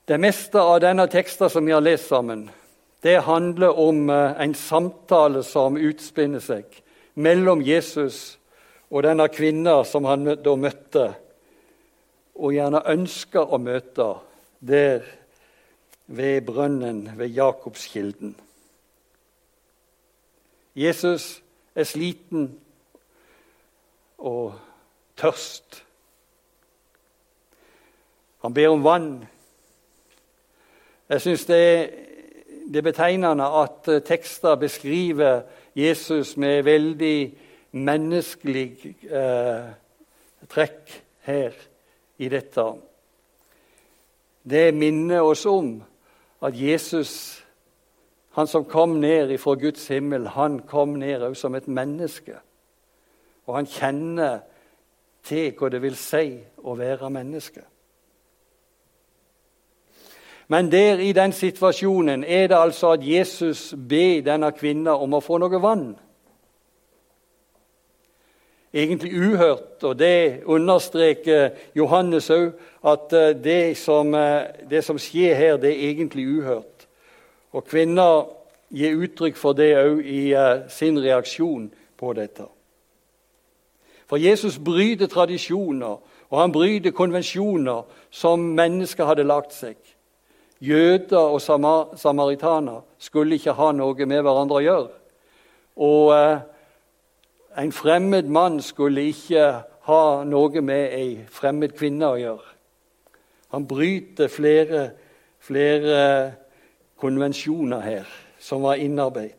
Det 0.08 0.16
meste 0.20 0.60
av 0.60 0.80
denne 0.82 1.04
teksten 1.12 1.50
som 1.52 1.64
vi 1.66 1.74
har 1.74 1.84
lest 1.84 2.08
sammen, 2.08 2.46
det 3.02 3.20
handler 3.26 3.78
om 3.78 4.10
eh, 4.10 4.40
en 4.40 4.54
samtale 4.54 5.42
som 5.42 5.76
utspinner 5.76 6.42
seg 6.42 6.82
mellom 7.14 7.62
Jesus 7.66 8.38
og 8.92 9.02
denne 9.06 9.26
kvinna 9.32 9.80
som 9.88 10.06
han 10.06 10.28
da 10.44 10.54
møtte, 10.56 11.06
og 12.36 12.54
gjerne 12.54 12.84
ønska 12.88 13.42
å 13.42 13.58
møte 13.60 14.06
der 14.60 15.04
ved 16.06 16.44
brønnen 16.46 17.06
ved 17.16 17.32
Jakobskilden. 17.36 18.34
Jesus 20.76 21.42
er 21.74 21.88
sliten 21.88 22.46
og 24.18 24.54
tørst. 25.16 25.82
Han 28.42 28.54
ber 28.54 28.72
om 28.72 28.84
vann. 28.84 29.10
Jeg 31.08 31.20
syns 31.20 31.44
det 31.48 31.60
er 31.60 31.84
det 32.68 32.76
er 32.76 32.86
betegnende 32.86 33.46
at 33.62 33.88
eh, 33.88 34.02
tekster 34.02 34.54
beskriver 34.54 35.42
Jesus 35.76 36.36
med 36.36 36.62
veldig 36.62 37.32
menneskelig 37.72 38.96
eh, 39.08 39.72
trekk 40.48 40.92
her 41.26 41.56
i 42.18 42.28
dette. 42.28 42.64
Det 44.42 44.74
minner 44.74 45.22
oss 45.22 45.46
om 45.46 45.82
at 46.42 46.54
Jesus, 46.58 47.42
han 48.34 48.46
som 48.46 48.64
kom 48.64 48.98
ned 49.00 49.38
fra 49.38 49.54
Guds 49.54 49.86
himmel, 49.88 50.26
han 50.26 50.60
kom 50.66 50.96
ned 50.98 51.22
også 51.22 51.40
som 51.40 51.54
et 51.54 51.68
menneske. 51.68 52.34
Og 53.46 53.56
han 53.56 53.66
kjenner 53.66 54.40
til 55.22 55.52
hva 55.58 55.70
det 55.70 55.82
vil 55.82 55.96
si 55.98 56.26
å 56.62 56.74
være 56.78 57.10
menneske. 57.10 57.62
Men 60.52 60.68
der 60.72 61.00
i 61.00 61.12
den 61.16 61.32
situasjonen 61.32 62.24
er 62.24 62.46
det 62.50 62.58
altså 62.58 62.92
at 62.92 63.06
Jesus 63.06 63.74
ber 63.88 64.20
denne 64.26 64.52
kvinna 64.52 64.98
om 65.00 65.16
å 65.16 65.24
få 65.24 65.40
noe 65.40 65.60
vann. 65.62 65.94
egentlig 68.72 69.14
uhørt. 69.14 69.84
Og 69.84 69.98
det 69.98 70.42
understreker 70.44 71.50
Johannes 71.76 72.30
òg, 72.30 72.52
at 72.84 73.12
eh, 73.12 73.34
det 73.44 73.76
som, 73.76 74.14
eh, 74.14 74.68
det 74.70 74.84
som, 74.84 74.98
skjer 74.98 75.34
her, 75.34 75.56
det 75.56 75.70
er 75.70 75.90
egentlig 75.90 76.26
uhørt. 76.26 76.86
Og 77.52 77.64
kvinner 77.64 78.26
gir 78.72 78.96
uttrykk 78.96 79.36
for 79.36 79.52
det 79.52 79.74
òg 79.76 80.00
i 80.00 80.32
uh, 80.32 80.64
sin 80.72 80.96
reaksjon 80.96 81.66
på 82.00 82.12
dette. 82.16 82.46
For 84.08 84.16
Jesus 84.16 84.56
bryter 84.58 85.06
tradisjoner, 85.06 85.98
og 86.30 86.40
han 86.40 86.52
bryter 86.52 86.90
konvensjoner 86.96 87.82
som 88.10 88.40
mennesker 88.40 89.04
hadde 89.04 89.28
lagt 89.28 89.52
seg. 89.52 89.76
Jøder 90.62 91.18
og 91.18 91.40
samaritaner 91.98 92.84
skulle 93.02 93.34
ikke 93.34 93.56
ha 93.58 93.72
noe 93.74 94.06
med 94.06 94.22
hverandre 94.22 94.60
å 94.60 94.62
gjøre. 94.62 94.90
Og 95.82 96.12
eh, 96.14 96.44
en 97.58 97.72
fremmed 97.74 98.30
mann 98.30 98.60
skulle 98.62 99.08
ikke 99.10 99.46
ha 99.88 100.02
noe 100.24 100.62
med 100.62 100.94
ei 100.94 101.08
fremmed 101.26 101.74
kvinne 101.74 102.12
å 102.14 102.20
gjøre. 102.20 102.52
Han 103.52 103.66
bryter 103.68 104.30
flere, 104.32 104.84
flere 105.42 106.02
konvensjoner 107.02 107.82
her 107.82 108.12
som 108.40 108.62
var 108.62 108.78
innarbeidet. 108.80 109.38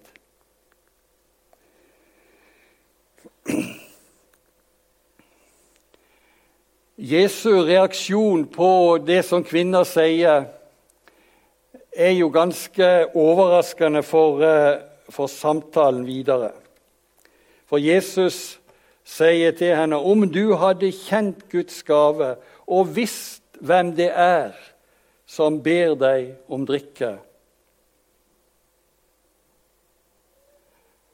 Jesu 6.98 7.64
reaksjon 7.66 8.46
på 8.54 8.98
det 9.08 9.24
som 9.26 9.44
kvinner 9.44 9.88
sier, 9.88 10.46
er 11.96 12.12
jo 12.12 12.30
ganske 12.30 13.16
overraskende 13.16 14.04
for, 14.04 14.42
eh, 14.42 14.80
for 15.10 15.28
samtalen 15.28 16.06
videre. 16.06 16.52
For 17.66 17.78
Jesus 17.78 18.60
sier 19.04 19.52
til 19.52 19.76
henne 19.76 19.96
om 19.96 20.28
du 20.32 20.56
hadde 20.56 20.92
kjent 20.92 21.50
Guds 21.52 21.84
gave 21.84 22.36
og 22.68 22.96
visst 22.96 23.44
hvem 23.60 23.96
det 23.96 24.12
er 24.16 24.54
som 25.26 25.62
ber 25.64 25.96
deg 25.96 26.36
om 26.52 26.66
drikke 26.68 27.18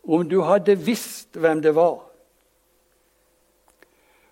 Om 0.09 0.25
du 0.29 0.41
hadde 0.41 0.73
visst 0.75 1.37
hvem 1.37 1.61
det 1.61 1.75
var 1.77 1.99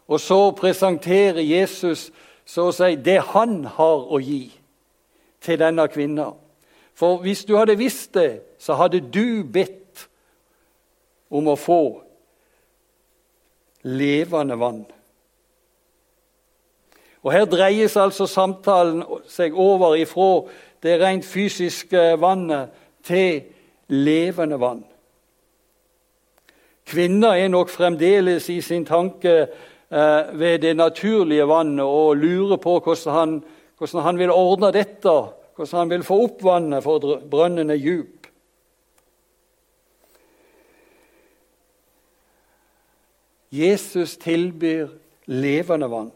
Og 0.07 0.19
så 0.19 0.51
presenterer 0.51 1.41
Jesus 1.41 2.11
så 2.47 2.69
å 2.69 2.75
si 2.75 2.95
det 2.95 3.19
han 3.33 3.65
har 3.77 4.07
å 4.07 4.19
gi 4.23 4.56
til 5.41 5.59
denne 5.59 5.87
kvinna. 5.87 6.31
For 6.97 7.21
hvis 7.21 7.45
du 7.45 7.55
hadde 7.57 7.77
visst 7.77 8.13
det, 8.13 8.41
så 8.59 8.73
hadde 8.73 9.01
du 9.13 9.43
bedt 9.43 10.07
om 11.29 11.47
å 11.47 11.57
få 11.59 11.81
levende 13.83 14.57
vann. 14.59 14.85
Og 17.23 17.33
Her 17.33 17.45
dreies 17.45 17.97
altså 17.99 18.25
samtalen 18.25 19.03
seg 19.27 19.55
over 19.57 19.97
ifra 19.99 20.47
det 20.83 20.99
rent 21.01 21.25
fysiske 21.25 22.13
vannet 22.21 22.69
til 23.03 23.41
levende 23.91 24.59
vann. 24.61 24.85
Kvinner 26.87 27.35
er 27.35 27.49
nok 27.51 27.69
fremdeles 27.69 28.47
i 28.49 28.61
sin 28.63 28.85
tanke 28.87 29.33
eh, 29.41 30.39
ved 30.39 30.61
det 30.63 30.75
naturlige 30.77 31.47
vannet 31.47 31.83
og 31.83 32.15
lurer 32.17 32.61
på 32.63 32.77
hvordan 32.79 33.13
han, 33.13 33.33
hvordan 33.77 34.03
han 34.03 34.19
vil 34.19 34.33
ordne 34.33 34.71
dette, 34.73 35.13
hvordan 35.55 35.79
han 35.79 35.89
vil 35.89 36.05
få 36.05 36.19
opp 36.25 36.43
vannet, 36.45 36.83
for 36.85 37.19
brønnen 37.29 37.73
er 37.73 37.81
djup. 37.81 38.27
Jesus 43.53 44.17
tilbyr 44.19 44.89
levende 45.25 45.89
vann. 45.91 46.11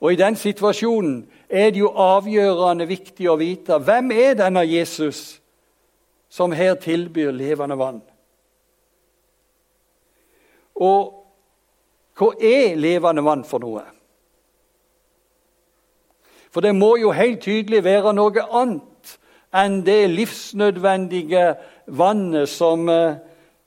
Og 0.00 0.12
I 0.12 0.16
den 0.16 0.36
situasjonen 0.36 1.26
er 1.48 1.70
det 1.74 1.82
jo 1.82 1.90
avgjørende 1.92 2.86
viktig 2.88 3.28
å 3.28 3.36
vite 3.36 3.76
hvem 3.84 4.14
er 4.16 4.38
denne 4.38 4.62
Jesus 4.64 5.40
som 6.32 6.54
her 6.56 6.78
tilbyr 6.80 7.34
levende 7.36 7.76
vann. 7.76 8.00
Og 10.80 11.16
hva 12.16 12.30
er 12.40 12.78
levende 12.80 13.24
vann 13.26 13.44
for 13.44 13.60
noe? 13.60 13.84
For 16.50 16.64
det 16.64 16.74
må 16.74 16.96
jo 16.98 17.12
helt 17.14 17.42
tydelig 17.44 17.84
være 17.86 18.14
noe 18.16 18.44
annet 18.50 19.16
enn 19.54 19.80
det 19.86 20.10
livsnødvendige 20.10 21.44
vannet 21.86 22.48
som, 22.50 22.88
eh, 22.88 23.18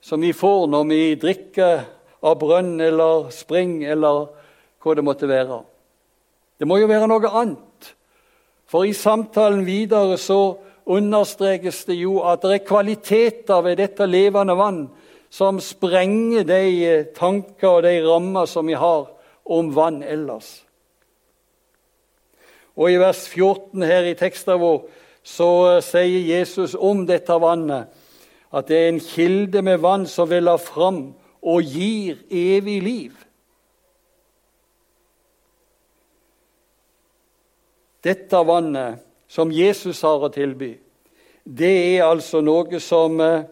som 0.01 0.21
vi 0.21 0.31
får 0.33 0.67
når 0.71 0.87
vi 0.89 1.01
drikker 1.19 1.85
av 2.23 2.39
brønn 2.39 2.79
eller 2.81 3.29
spring 3.31 3.83
eller 3.83 4.27
hva 4.83 4.95
det 4.95 5.03
måtte 5.03 5.27
være. 5.27 5.63
Det 6.59 6.67
må 6.67 6.77
jo 6.79 6.87
være 6.87 7.07
noe 7.07 7.31
annet. 7.31 7.93
For 8.67 8.87
i 8.87 8.93
samtalen 8.95 9.65
videre 9.67 10.17
så 10.17 10.57
understrekes 10.85 11.85
det 11.87 11.99
jo 11.99 12.19
at 12.27 12.43
det 12.43 12.57
er 12.57 12.67
kvaliteter 12.67 13.63
ved 13.63 13.79
dette 13.79 14.07
levende 14.07 14.55
vann 14.59 14.85
som 15.33 15.59
sprenger 15.63 16.45
de 16.47 16.63
tanker 17.15 17.69
og 17.69 17.83
de 17.83 17.95
rammer 18.05 18.45
som 18.49 18.67
vi 18.67 18.75
har 18.77 19.07
om 19.43 19.71
vann 19.75 20.03
ellers. 20.03 20.61
Og 22.75 22.91
I 22.91 22.99
vers 23.01 23.27
14 23.29 23.83
her 23.85 24.07
i 24.09 24.15
teksten 24.17 24.61
vår 24.61 24.85
så 25.23 25.49
eh, 25.75 25.83
sier 25.85 26.25
Jesus 26.27 26.75
om 26.75 27.05
dette 27.07 27.35
vannet 27.39 27.91
at 28.53 28.69
det 28.69 28.77
er 28.77 28.89
en 28.91 29.01
kilde 29.01 29.63
med 29.65 29.81
vann 29.81 30.05
som 30.09 30.29
veller 30.29 30.59
fram 30.61 31.05
og 31.41 31.63
gir 31.65 32.19
evig 32.29 32.77
liv. 32.83 33.13
Dette 38.03 38.43
vannet 38.45 39.01
som 39.31 39.51
Jesus 39.51 40.01
har 40.03 40.21
å 40.21 40.31
tilby, 40.33 40.73
det 41.43 41.73
er 41.95 42.05
altså 42.05 42.43
noe 42.43 42.79
som 42.83 43.19
eh, 43.23 43.45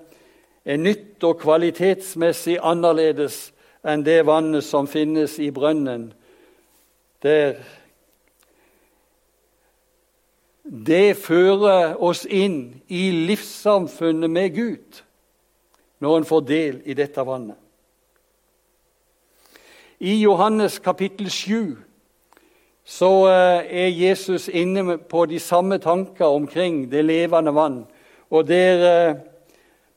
er 0.66 0.78
nytt 0.78 1.24
og 1.28 1.40
kvalitetsmessig 1.42 2.60
annerledes 2.62 3.50
enn 3.82 4.04
det 4.06 4.22
vannet 4.28 4.66
som 4.66 4.88
finnes 4.88 5.40
i 5.42 5.50
brønnen. 5.56 6.12
Der 7.24 7.58
det 10.72 11.18
fører 11.20 11.98
oss 12.00 12.24
inn 12.26 12.82
i 12.88 13.10
livssamfunnet 13.28 14.32
med 14.32 14.54
Gud 14.56 15.02
når 16.00 16.18
en 16.18 16.28
får 16.28 16.44
del 16.48 16.78
i 16.88 16.96
dette 16.96 17.26
vannet. 17.28 17.58
I 20.00 20.16
Johannes 20.24 20.80
kapittel 20.80 21.28
7 21.30 21.76
så 22.88 23.10
eh, 23.30 23.68
er 23.84 23.92
Jesus 23.94 24.48
inne 24.48 24.96
på 24.98 25.26
de 25.30 25.40
samme 25.40 25.78
tanker 25.78 26.26
omkring 26.26 26.88
det 26.92 27.04
levende 27.06 27.54
vann. 27.54 27.84
Og 28.32 28.48
der 28.48 28.86
eh, 28.88 29.16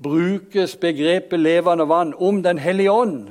brukes 0.02 0.76
begrepet 0.76 1.40
'levende 1.40 1.86
vann' 1.88 2.14
om 2.18 2.42
Den 2.42 2.58
hellige 2.58 2.90
ånd, 2.90 3.28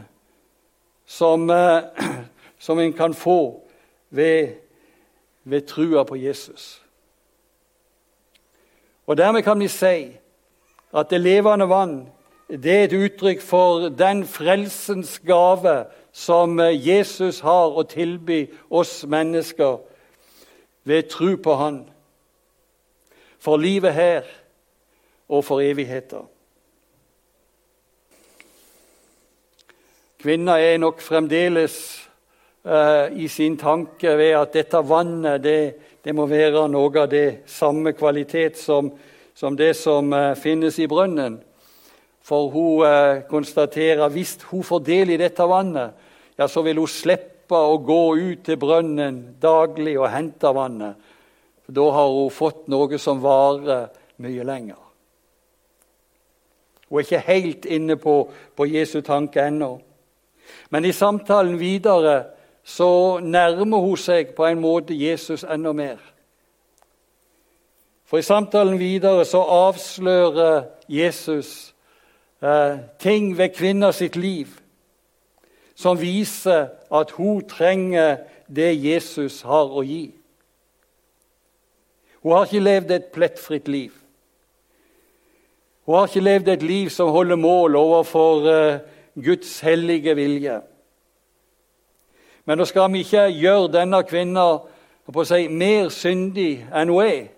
som, 1.06 1.50
eh, 1.50 1.84
som 2.66 2.80
en 2.80 2.94
kan 2.94 3.14
få 3.14 3.62
ved, 4.10 4.48
ved 5.44 5.62
trua 5.62 6.04
på 6.04 6.16
Jesus. 6.16 6.83
Og 9.08 9.18
Dermed 9.18 9.44
kan 9.44 9.60
vi 9.60 9.68
si 9.68 10.18
at 10.94 11.10
det 11.10 11.22
levende 11.22 11.70
vann 11.70 12.08
det 12.50 12.72
er 12.72 12.84
et 12.84 12.94
uttrykk 12.94 13.42
for 13.42 13.90
den 13.90 14.26
frelsens 14.28 15.20
gave 15.20 15.86
som 16.12 16.60
eh, 16.60 16.88
Jesus 16.88 17.40
har 17.40 17.74
å 17.74 17.84
tilby 17.88 18.46
oss 18.70 19.06
mennesker 19.10 19.80
ved 20.84 21.10
tro 21.10 21.36
på 21.36 21.56
Han. 21.56 21.80
For 23.40 23.58
livet 23.58 23.94
her 23.94 24.28
og 25.30 25.46
for 25.46 25.64
evigheter. 25.64 26.28
Kvinner 30.22 30.56
er 30.62 30.78
nok 30.78 31.02
fremdeles 31.02 32.03
i 32.64 33.28
sin 33.28 33.58
tanke 33.60 34.14
ved 34.16 34.38
at 34.40 34.54
dette 34.56 34.80
vannet 34.88 35.42
det, 35.44 35.58
det, 36.00 36.14
må 36.16 36.24
være 36.32 36.62
noe 36.72 37.02
av 37.02 37.10
det 37.12 37.44
samme 37.52 37.92
kvalitet 37.92 38.56
som, 38.56 38.88
som 39.36 39.58
det 39.58 39.74
som 39.76 40.14
uh, 40.14 40.32
finnes 40.40 40.78
i 40.80 40.88
brønnen. 40.88 41.42
For 42.24 42.48
hun 42.54 42.86
uh, 42.88 43.24
konstaterer 43.28 44.08
hvis 44.14 44.38
hun 44.52 44.64
får 44.64 44.84
del 44.88 45.12
i 45.12 45.20
dette 45.20 45.44
vannet, 45.44 45.92
ja, 46.38 46.48
så 46.48 46.64
vil 46.64 46.80
hun 46.80 46.88
slippe 46.88 47.58
å 47.58 47.82
gå 47.84 48.02
ut 48.16 48.46
til 48.48 48.60
brønnen 48.62 49.20
daglig 49.42 49.98
og 50.00 50.12
hente 50.14 50.54
vannet. 50.56 51.12
For 51.66 51.76
Da 51.76 51.90
har 51.98 52.16
hun 52.16 52.32
fått 52.32 52.70
noe 52.72 53.00
som 53.00 53.20
varer 53.24 53.90
mye 54.24 54.48
lenger. 54.48 54.80
Hun 56.88 57.00
er 57.00 57.06
ikke 57.08 57.28
helt 57.28 57.66
inne 57.66 57.98
på, 57.98 58.16
på 58.56 58.70
Jesu 58.70 59.02
tanke 59.02 59.42
ennå. 59.42 59.76
Men 60.70 60.86
i 60.86 60.94
samtalen 60.94 61.58
videre 61.58 62.16
så 62.64 63.20
nærmer 63.20 63.78
hun 63.78 63.98
seg 63.98 64.36
på 64.36 64.46
en 64.48 64.62
måte 64.64 64.96
Jesus 64.96 65.44
enda 65.44 65.72
mer. 65.72 66.00
For 68.06 68.18
i 68.18 68.26
samtalen 68.26 68.80
videre 68.80 69.26
så 69.26 69.42
avslører 69.42 70.64
Jesus 70.90 71.74
eh, 72.44 72.78
ting 73.00 73.38
ved 73.38 73.50
kvinna 73.56 73.92
sitt 73.92 74.16
liv 74.16 74.48
som 75.76 75.98
viser 76.00 76.68
at 76.94 77.12
hun 77.18 77.42
trenger 77.50 78.18
det 78.48 78.72
Jesus 78.78 79.42
har 79.42 79.72
å 79.74 79.82
gi. 79.84 80.12
Hun 82.24 82.36
har 82.38 82.46
ikke 82.48 82.64
levd 82.64 82.92
et 82.92 83.08
plettfritt 83.16 83.68
liv. 83.68 83.92
Hun 85.84 85.98
har 85.98 86.08
ikke 86.08 86.24
levd 86.24 86.52
et 86.54 86.64
liv 86.64 86.92
som 86.94 87.12
holder 87.12 87.36
mål 87.36 87.76
overfor 87.76 88.48
eh, 88.48 88.78
Guds 89.20 89.60
hellige 89.60 90.16
vilje. 90.16 90.62
Men 92.46 92.58
nå 92.58 92.66
skal 92.66 92.92
vi 92.94 93.04
ikke 93.06 93.28
gjøre 93.32 93.72
denne 93.72 94.04
kvinna 94.04 94.48
si, 95.24 95.48
mer 95.48 95.90
syndig 95.90 96.66
enn 96.76 96.92
hun 96.92 97.06
er. 97.06 97.30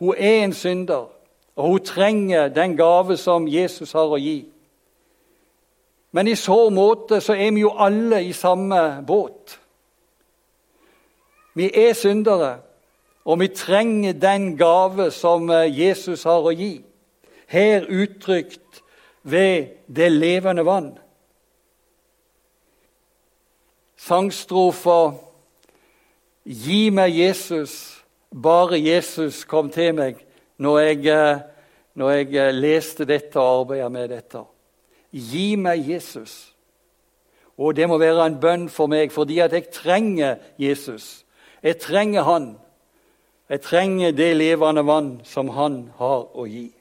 Hun 0.00 0.14
er 0.18 0.44
en 0.44 0.52
synder, 0.52 1.08
og 1.56 1.68
hun 1.68 1.84
trenger 1.84 2.48
den 2.48 2.76
gave 2.76 3.16
som 3.16 3.48
Jesus 3.48 3.92
har 3.92 4.10
å 4.10 4.20
gi. 4.20 4.40
Men 6.12 6.28
i 6.28 6.34
så 6.36 6.68
måte 6.70 7.20
så 7.24 7.36
er 7.36 7.52
vi 7.52 7.64
jo 7.64 7.72
alle 7.78 8.22
i 8.24 8.32
samme 8.36 9.02
båt. 9.06 9.58
Vi 11.54 11.70
er 11.74 11.92
syndere, 11.92 12.56
og 13.24 13.40
vi 13.40 13.48
trenger 13.48 14.12
den 14.12 14.56
gave 14.56 15.10
som 15.10 15.50
eh, 15.50 15.68
Jesus 15.80 16.24
har 16.24 16.44
å 16.44 16.52
gi. 16.56 16.80
Her 17.46 17.84
uttrykt 17.88 18.82
ved 19.22 19.68
det 19.86 20.08
levende 20.12 20.64
vann. 20.66 20.94
Sangstrofa 24.02 25.14
'Gi 26.44 26.90
meg 26.90 27.14
Jesus', 27.14 28.04
bare 28.42 28.80
Jesus 28.80 29.44
kom 29.44 29.70
til 29.70 29.94
meg 29.94 30.16
når 30.58 30.78
jeg, 30.78 31.06
eh, 31.06 31.40
når 31.94 32.10
jeg 32.10 32.34
eh, 32.34 32.54
leste 32.54 33.04
dette 33.04 33.38
og 33.38 33.60
arbeidet 33.60 33.92
med 33.92 34.08
dette. 34.08 34.42
Gi 35.12 35.56
meg 35.56 35.88
Jesus. 35.88 36.54
Og 37.58 37.76
det 37.76 37.88
må 37.88 37.98
være 37.98 38.26
en 38.26 38.40
bønn 38.40 38.68
for 38.68 38.90
meg, 38.90 39.12
fordi 39.12 39.38
at 39.38 39.52
jeg 39.52 39.70
trenger 39.70 40.36
Jesus. 40.58 41.24
Jeg 41.62 41.78
trenger 41.78 42.22
Han. 42.22 42.58
Jeg 43.48 43.60
trenger 43.60 44.10
det 44.10 44.36
levende 44.36 44.86
vann 44.86 45.20
som 45.24 45.48
Han 45.48 45.92
har 45.98 46.26
å 46.34 46.46
gi. 46.46 46.72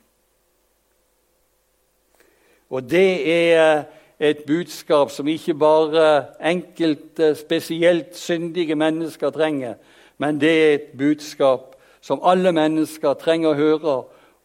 Og 2.69 2.89
det 2.89 3.29
er 3.29 3.83
et 4.21 4.43
budskap 4.45 5.09
som 5.09 5.27
ikke 5.27 5.55
bare 5.57 6.25
enkelte 6.45 7.33
spesielt 7.35 8.13
syndige 8.17 8.75
mennesker 8.75 9.29
trenger, 9.33 9.73
men 10.17 10.41
det 10.41 10.51
er 10.51 10.73
et 10.73 10.91
budskap 10.97 11.75
som 12.01 12.21
alle 12.23 12.51
mennesker 12.53 13.17
trenger 13.17 13.49
å 13.49 13.57
høre 13.57 13.95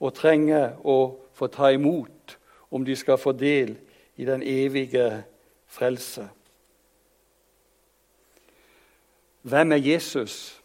og 0.00 0.14
trenger 0.16 0.78
å 0.84 0.96
få 1.36 1.50
ta 1.52 1.70
imot 1.76 2.38
om 2.72 2.84
de 2.84 2.96
skal 2.96 3.20
få 3.20 3.36
del 3.36 3.76
i 4.16 4.24
den 4.24 4.42
evige 4.42 5.24
frelse. 5.68 6.24
Hvem 9.42 9.72
er 9.72 9.76
Jesus? 9.76 10.56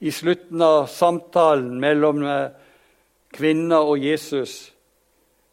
I 0.00 0.10
slutten 0.10 0.62
av 0.62 0.86
samtalen 0.86 1.74
mellom 1.80 2.22
eh, 2.22 2.52
kvinner 3.34 3.82
og 3.82 3.98
Jesus 3.98 4.72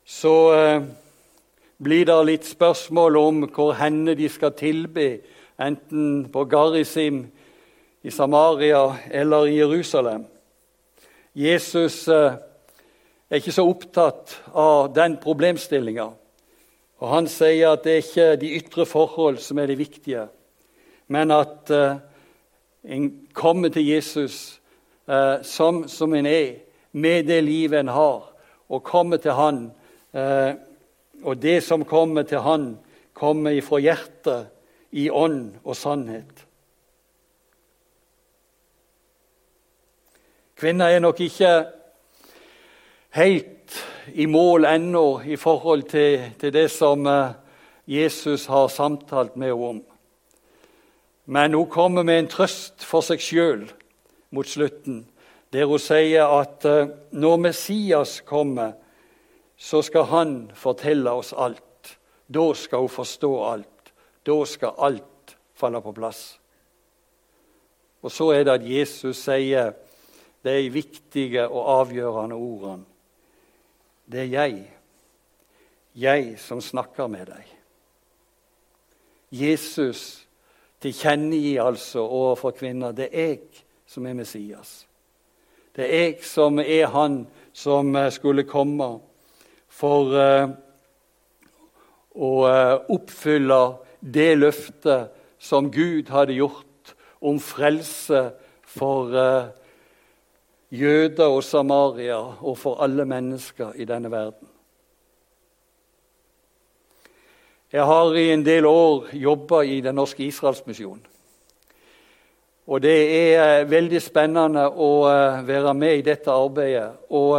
så 0.06 0.36
eh, 0.54 0.84
blir 1.84 2.06
det 2.08 2.18
litt 2.28 2.48
spørsmål 2.48 3.18
om 3.20 3.44
hvor 3.52 3.74
henne 3.78 4.16
de 4.16 4.30
skal 4.32 4.56
tilbe, 4.58 5.20
enten 5.60 6.30
på 6.34 6.46
Garisim 6.50 7.26
i 8.04 8.12
Samaria 8.12 8.96
eller 9.12 9.48
i 9.48 9.58
Jerusalem. 9.58 10.26
Jesus 11.36 12.08
eh, 12.08 12.36
er 13.30 13.42
ikke 13.42 13.56
så 13.56 13.66
opptatt 13.68 14.36
av 14.54 14.92
den 14.94 15.18
problemstillinga. 15.22 16.12
Han 17.04 17.28
sier 17.28 17.74
at 17.74 17.84
det 17.84 17.94
er 17.94 18.04
ikke 18.04 18.28
de 18.40 18.52
ytre 18.60 18.86
forhold 18.88 19.42
som 19.44 19.60
er 19.60 19.72
det 19.72 19.80
viktige, 19.82 20.28
men 21.12 21.34
at 21.36 21.72
uh, 21.74 21.98
en 22.84 23.10
kommer 23.36 23.74
til 23.74 23.84
Jesus 23.90 24.62
uh, 25.12 25.44
som, 25.44 25.82
som 25.92 26.14
en 26.16 26.30
er, 26.30 26.62
med 26.94 27.28
det 27.28 27.42
livet 27.44 27.82
en 27.82 27.92
har, 27.92 28.30
og 28.70 28.84
kommer 28.88 29.20
til 29.20 29.36
Han 29.36 29.66
og 31.24 31.42
det 31.42 31.62
som 31.64 31.86
kommer 31.86 32.24
til 32.28 32.44
Han, 32.44 32.78
kommer 33.14 33.52
ifra 33.52 33.80
hjertet, 33.80 34.50
i 34.94 35.10
ånd 35.10 35.56
og 35.64 35.76
sannhet. 35.76 36.44
Kvinner 40.54 40.94
er 40.94 41.02
nok 41.02 41.18
ikke 41.26 41.54
helt 43.18 43.80
i 44.14 44.28
mål 44.30 44.68
ennå 44.70 45.22
i 45.26 45.36
forhold 45.36 45.88
til, 45.90 46.22
til, 46.40 46.54
det 46.54 46.70
som 46.72 47.08
eh, 47.10 47.34
Jesus 47.88 48.46
har 48.46 48.68
samtalt 48.68 49.36
med 49.36 49.50
henne 49.50 49.70
om. 49.70 49.82
Men 51.26 51.54
hun 51.54 51.70
kommer 51.70 52.04
med 52.04 52.20
en 52.20 52.30
trøst 52.30 52.86
for 52.86 53.02
seg 53.02 53.22
sjøl 53.24 53.66
mot 54.30 54.48
slutten, 54.48 55.04
der 55.54 55.66
hun 55.66 55.82
sier 55.82 56.30
at 56.38 56.66
eh, 56.70 56.94
når 57.12 57.44
Messias 57.48 58.20
kommer, 58.22 58.78
så 59.58 59.82
skal 59.82 60.04
han 60.04 60.52
fortelle 60.56 61.12
oss 61.12 61.34
alt. 61.34 61.98
Da 62.28 62.54
skal 62.54 62.80
hun 62.80 62.90
forstå 62.90 63.32
alt. 63.46 63.94
Da 64.26 64.46
skal 64.46 64.76
alt 64.78 65.36
falle 65.54 65.82
på 65.82 65.94
plass. 65.94 66.40
Og 68.02 68.12
så 68.12 68.32
er 68.32 68.44
det 68.44 68.58
at 68.58 68.68
Jesus 68.68 69.22
sier 69.24 69.74
de 70.44 70.70
viktige 70.70 71.48
og 71.48 71.70
avgjørende 71.80 72.36
ordene. 72.36 72.86
Det 74.06 74.20
er 74.20 74.32
jeg, 74.34 74.58
jeg 75.96 76.40
som 76.40 76.62
snakker 76.62 77.08
med 77.08 77.30
deg. 77.32 77.46
Jesus 79.32 80.28
tilkjennegir 80.84 81.64
altså 81.64 82.04
overfor 82.04 82.52
kvinner 82.58 82.92
det 82.92 83.08
er 83.12 83.30
jeg 83.38 83.64
som 83.88 84.06
er 84.06 84.18
Messias. 84.18 84.84
Det 85.76 85.88
er 85.88 86.04
jeg 86.04 86.20
som 86.28 86.60
er 86.60 86.92
han 86.92 87.24
som 87.54 87.96
skulle 88.12 88.44
komme 88.44 88.90
for 89.74 90.14
uh, 90.14 90.52
å 92.14 92.32
uh, 92.46 92.76
oppfylle 92.94 93.60
det 94.00 94.32
løftet 94.38 95.14
som 95.42 95.72
Gud 95.74 96.12
hadde 96.14 96.38
gjort 96.38 96.94
om 97.24 97.40
frelse 97.42 98.22
for 98.76 99.14
uh, 99.16 99.52
jøder 100.74 101.30
og 101.30 101.44
Samaria 101.46 102.20
og 102.20 102.58
for 102.62 102.84
alle 102.84 103.06
mennesker 103.10 103.74
i 103.76 103.88
denne 103.90 104.12
verden. 104.14 104.50
Jeg 107.74 107.86
har 107.90 108.14
i 108.14 108.28
en 108.30 108.46
del 108.46 108.68
år 108.70 109.10
jobba 109.18 109.64
i 109.66 109.80
Den 109.82 109.96
norske 109.98 110.22
Israelsmisjonen. 110.24 111.02
Og 112.68 112.80
det 112.80 112.98
er 113.34 113.66
veldig 113.68 114.00
spennende 114.00 114.68
å 114.70 114.92
være 115.44 115.74
med 115.76 115.98
i 115.98 116.06
dette 116.06 116.32
arbeidet. 116.32 116.94
Og 117.10 117.34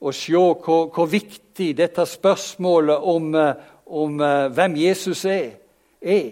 og 0.00 0.14
se 0.14 0.32
hvor, 0.32 0.88
hvor, 0.88 1.06
viktig 1.06 1.76
dette 1.76 2.06
spørsmålet 2.06 2.96
om, 2.96 3.34
eh, 3.34 3.54
om 3.86 4.20
uh, 4.20 4.48
hvem 4.48 4.76
Jesus 4.76 5.24
er, 5.24 5.50
er 6.00 6.30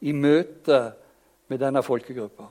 i 0.00 0.12
møte 0.12 0.80
med 1.48 1.58
denne 1.58 1.82
folkegruppa. 1.82 2.48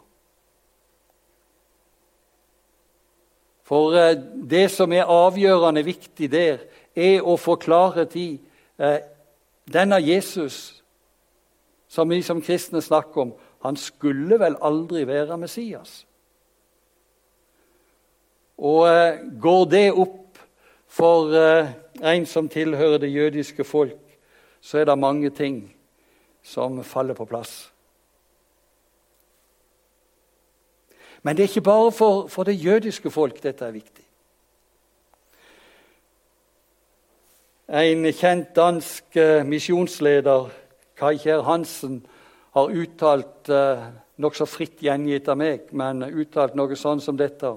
For 3.68 3.92
uh, 3.92 4.14
det 4.50 4.70
som 4.72 4.94
er 4.96 5.12
avgjørende 5.12 5.84
viktig 5.84 6.32
der, 6.32 6.64
er 6.96 7.22
å 7.22 7.36
få 7.38 7.60
klarhet 7.62 8.16
i 8.18 8.40
denne 9.70 10.00
Jesus 10.02 10.82
som 11.86 12.10
vi 12.10 12.24
som 12.26 12.42
kristne 12.42 12.82
snakker 12.82 13.22
om. 13.22 13.34
Han 13.62 13.78
skulle 13.78 14.40
vel 14.42 14.56
aldri 14.66 15.04
være 15.06 15.38
Messias? 15.38 16.00
Og 18.58 18.90
går 19.42 19.70
det 19.70 19.84
opp 19.94 20.27
for 20.88 21.34
eh, 21.36 21.70
en 22.02 22.26
som 22.26 22.50
tilhører 22.50 22.98
det 22.98 23.14
jødiske 23.14 23.64
folk, 23.64 24.00
så 24.62 24.78
er 24.78 24.86
det 24.86 25.00
mange 25.00 25.30
ting 25.30 25.76
som 26.44 26.84
faller 26.84 27.14
på 27.14 27.26
plass. 27.26 27.72
Men 31.22 31.38
det 31.38 31.44
er 31.44 31.48
ikke 31.48 31.62
bare 31.62 31.92
for, 31.92 32.28
for 32.28 32.44
det 32.44 32.66
jødiske 32.66 33.12
folk 33.12 33.44
dette 33.44 33.66
er 33.66 33.72
viktig. 33.72 34.04
En 37.68 38.06
kjent 38.14 38.56
dansk 38.56 39.18
eh, 39.20 39.44
misjonsleder, 39.46 40.48
Kai 40.96 41.18
Kjær 41.20 41.42
Hansen, 41.44 42.06
har 42.56 42.72
uttalt 42.72 43.50
eh, 43.52 43.82
nokså 44.24 44.48
fritt 44.48 44.80
gjengitt 44.82 45.28
av 45.28 45.38
meg, 45.38 45.68
men 45.76 46.06
uttalt 46.08 46.56
noe 46.56 46.78
sånn 46.80 47.04
som 47.04 47.18
dette. 47.20 47.52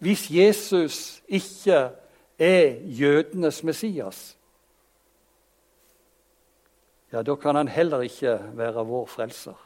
Hvis 0.00 0.30
Jesus 0.32 0.98
ikke 1.28 1.90
er 2.38 2.76
jødenes 2.84 3.62
Messias, 3.62 4.36
ja, 7.12 7.22
da 7.22 7.34
kan 7.34 7.56
han 7.56 7.68
heller 7.68 8.00
ikke 8.04 8.38
være 8.54 8.86
vår 8.86 9.06
frelser. 9.06 9.56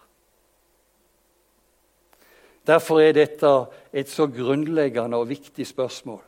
Derfor 2.66 3.00
er 3.00 3.12
dette 3.12 3.50
et 3.92 4.10
så 4.10 4.28
grunnleggende 4.30 5.16
og 5.16 5.28
viktig 5.28 5.66
spørsmål. 5.66 6.20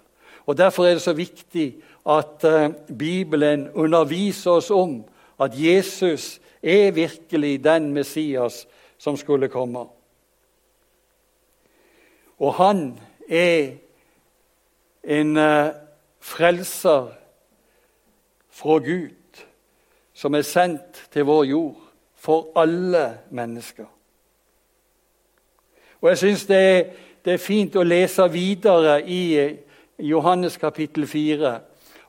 Og 0.46 0.56
Derfor 0.58 0.84
er 0.84 0.90
det 0.98 1.02
så 1.02 1.12
viktig 1.12 1.76
at 2.06 2.44
uh, 2.44 2.96
Bibelen 2.98 3.70
underviser 3.70 4.50
oss 4.50 4.70
om 4.70 5.04
at 5.40 5.52
Jesus 5.54 6.40
er 6.62 6.90
virkelig 6.90 7.64
den 7.64 7.92
Messias 7.92 8.66
som 8.98 9.16
skulle 9.16 9.48
komme. 9.48 9.86
Og 12.38 12.54
han 12.54 13.00
er 13.28 13.70
en 15.04 15.36
uh, 15.36 15.68
frelser 16.24 17.12
fra 18.50 18.78
Gud 18.78 19.44
som 20.14 20.34
er 20.34 20.46
sendt 20.46 21.02
til 21.12 21.26
vår 21.28 21.44
jord 21.44 21.80
for 22.16 22.52
alle 22.56 23.18
mennesker. 23.30 23.86
Og 26.00 26.08
Jeg 26.08 26.18
syns 26.18 26.46
det, 26.46 26.86
det, 27.24 27.32
er 27.32 27.42
fint 27.42 27.76
å 27.76 27.82
lese 27.82 28.28
videre 28.32 28.98
i 29.02 29.22
eh, 29.40 29.56
Johannes 29.98 30.56
kapittel 30.60 31.06
4 31.08 31.52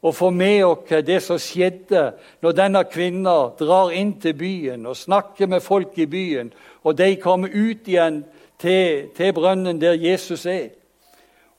og 0.06 0.14
få 0.16 0.30
med 0.30 0.64
oss 0.64 0.92
det 1.08 1.18
som 1.24 1.40
skjedde 1.42 2.12
når 2.44 2.56
denne 2.56 2.84
kvinna 2.86 3.36
drar 3.58 3.94
inn 3.96 4.14
til 4.22 4.36
byen 4.38 4.86
og 4.86 4.98
snakker 5.00 5.48
med 5.50 5.64
folk 5.66 5.98
i 5.98 6.06
byen, 6.06 6.52
og 6.84 6.98
de 6.98 7.16
kommer 7.16 7.50
ut 7.50 7.88
igjen 7.88 8.22
til, 8.62 9.10
til 9.16 9.34
brønnen 9.34 9.82
der 9.82 9.98
Jesus 9.98 10.46
er. 10.46 10.70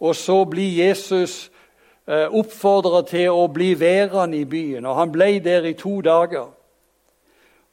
Og 0.00 0.14
så 0.16 0.44
blir 0.44 0.86
Jesus 0.86 1.50
eh, 2.08 2.26
oppfordra 2.30 3.02
til 3.06 3.30
å 3.34 3.46
bli 3.52 3.72
værende 3.78 4.38
i 4.40 4.44
byen, 4.48 4.86
og 4.86 4.98
han 4.98 5.12
ble 5.12 5.38
der 5.44 5.66
i 5.66 5.76
to 5.78 6.00
dager. 6.00 6.48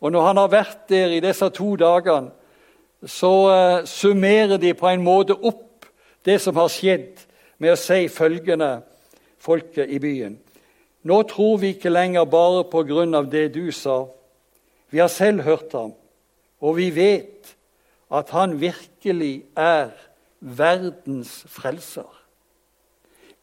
Og 0.04 0.12
når 0.12 0.26
han 0.28 0.38
har 0.42 0.50
vært 0.52 0.90
der 0.90 1.14
i 1.16 1.22
disse 1.24 1.48
to 1.56 1.76
dagene, 1.80 2.34
så 3.04 3.32
uh, 3.52 3.86
summerer 3.86 4.58
de 4.58 4.74
på 4.74 4.88
en 4.88 5.04
måte 5.04 5.36
opp 5.36 5.86
det 6.24 6.38
som 6.42 6.56
har 6.56 6.72
skjedd, 6.72 7.20
med 7.60 7.76
å 7.76 7.80
si 7.80 8.08
følgende 8.12 8.82
folket 9.44 9.92
i 9.92 10.00
byen. 10.04 10.38
Nå 11.08 11.18
tror 11.28 11.60
vi 11.62 11.74
ikke 11.76 11.92
lenger 11.92 12.28
bare 12.28 12.64
på 12.72 12.84
grunn 12.88 13.16
av 13.16 13.30
det 13.32 13.50
du 13.56 13.72
sa. 13.76 14.06
Vi 14.92 15.00
har 15.00 15.12
selv 15.12 15.44
hørt 15.44 15.76
ham, 15.76 15.94
og 16.64 16.76
vi 16.80 16.90
vet 16.96 17.54
at 18.14 18.32
han 18.36 18.58
virkelig 18.62 19.46
er 19.56 19.92
verdens 20.40 21.44
frelser. 21.52 22.08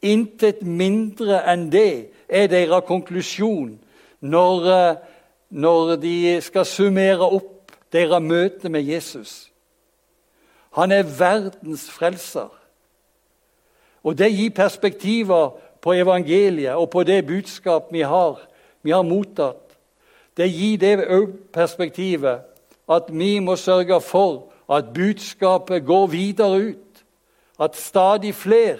Intet 0.02 0.62
mindre 0.62 1.42
enn 1.50 1.68
det 1.72 2.12
er 2.28 2.48
deres 2.48 2.86
konklusjon 2.88 3.74
når, 4.20 4.68
eh, 4.72 4.96
når 5.50 5.96
de 6.00 6.40
skal 6.40 6.64
summere 6.64 7.26
opp 7.26 7.72
deres 7.92 8.22
møte 8.22 8.68
med 8.68 8.82
Jesus. 8.82 9.50
Han 10.72 10.92
er 10.92 11.02
verdens 11.02 11.90
frelser. 11.90 12.48
Og 14.02 14.18
Det 14.18 14.32
gir 14.32 14.50
perspektiver 14.50 15.50
på 15.80 15.92
evangeliet 15.92 16.74
og 16.74 16.90
på 16.90 17.02
det 17.02 17.26
budskap 17.26 17.92
vi 17.92 18.00
har, 18.00 18.40
vi 18.82 18.90
har 18.90 19.02
mottatt. 19.02 19.76
Det 20.36 20.48
gir 20.48 20.78
det 20.78 21.04
perspektivet 21.52 22.40
at 22.88 23.02
vi 23.12 23.38
må 23.38 23.56
sørge 23.56 24.00
for 24.00 24.52
at 24.70 24.94
budskapet 24.94 25.84
går 25.86 26.06
videre 26.06 26.58
ut. 26.58 27.04
At 27.60 27.76
stadig 27.76 28.34
flere 28.34 28.78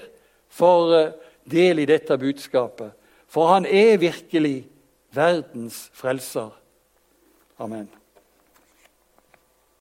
får 0.51 0.95
eh, 0.99 1.13
del 1.51 1.83
i 1.83 1.89
dette 1.89 2.19
budskapet. 2.19 2.93
For 3.31 3.53
han 3.53 3.67
er 3.67 4.01
virkelig 4.03 4.67
verdens 5.15 5.89
frelser. 5.95 6.51
Amen. 7.59 7.89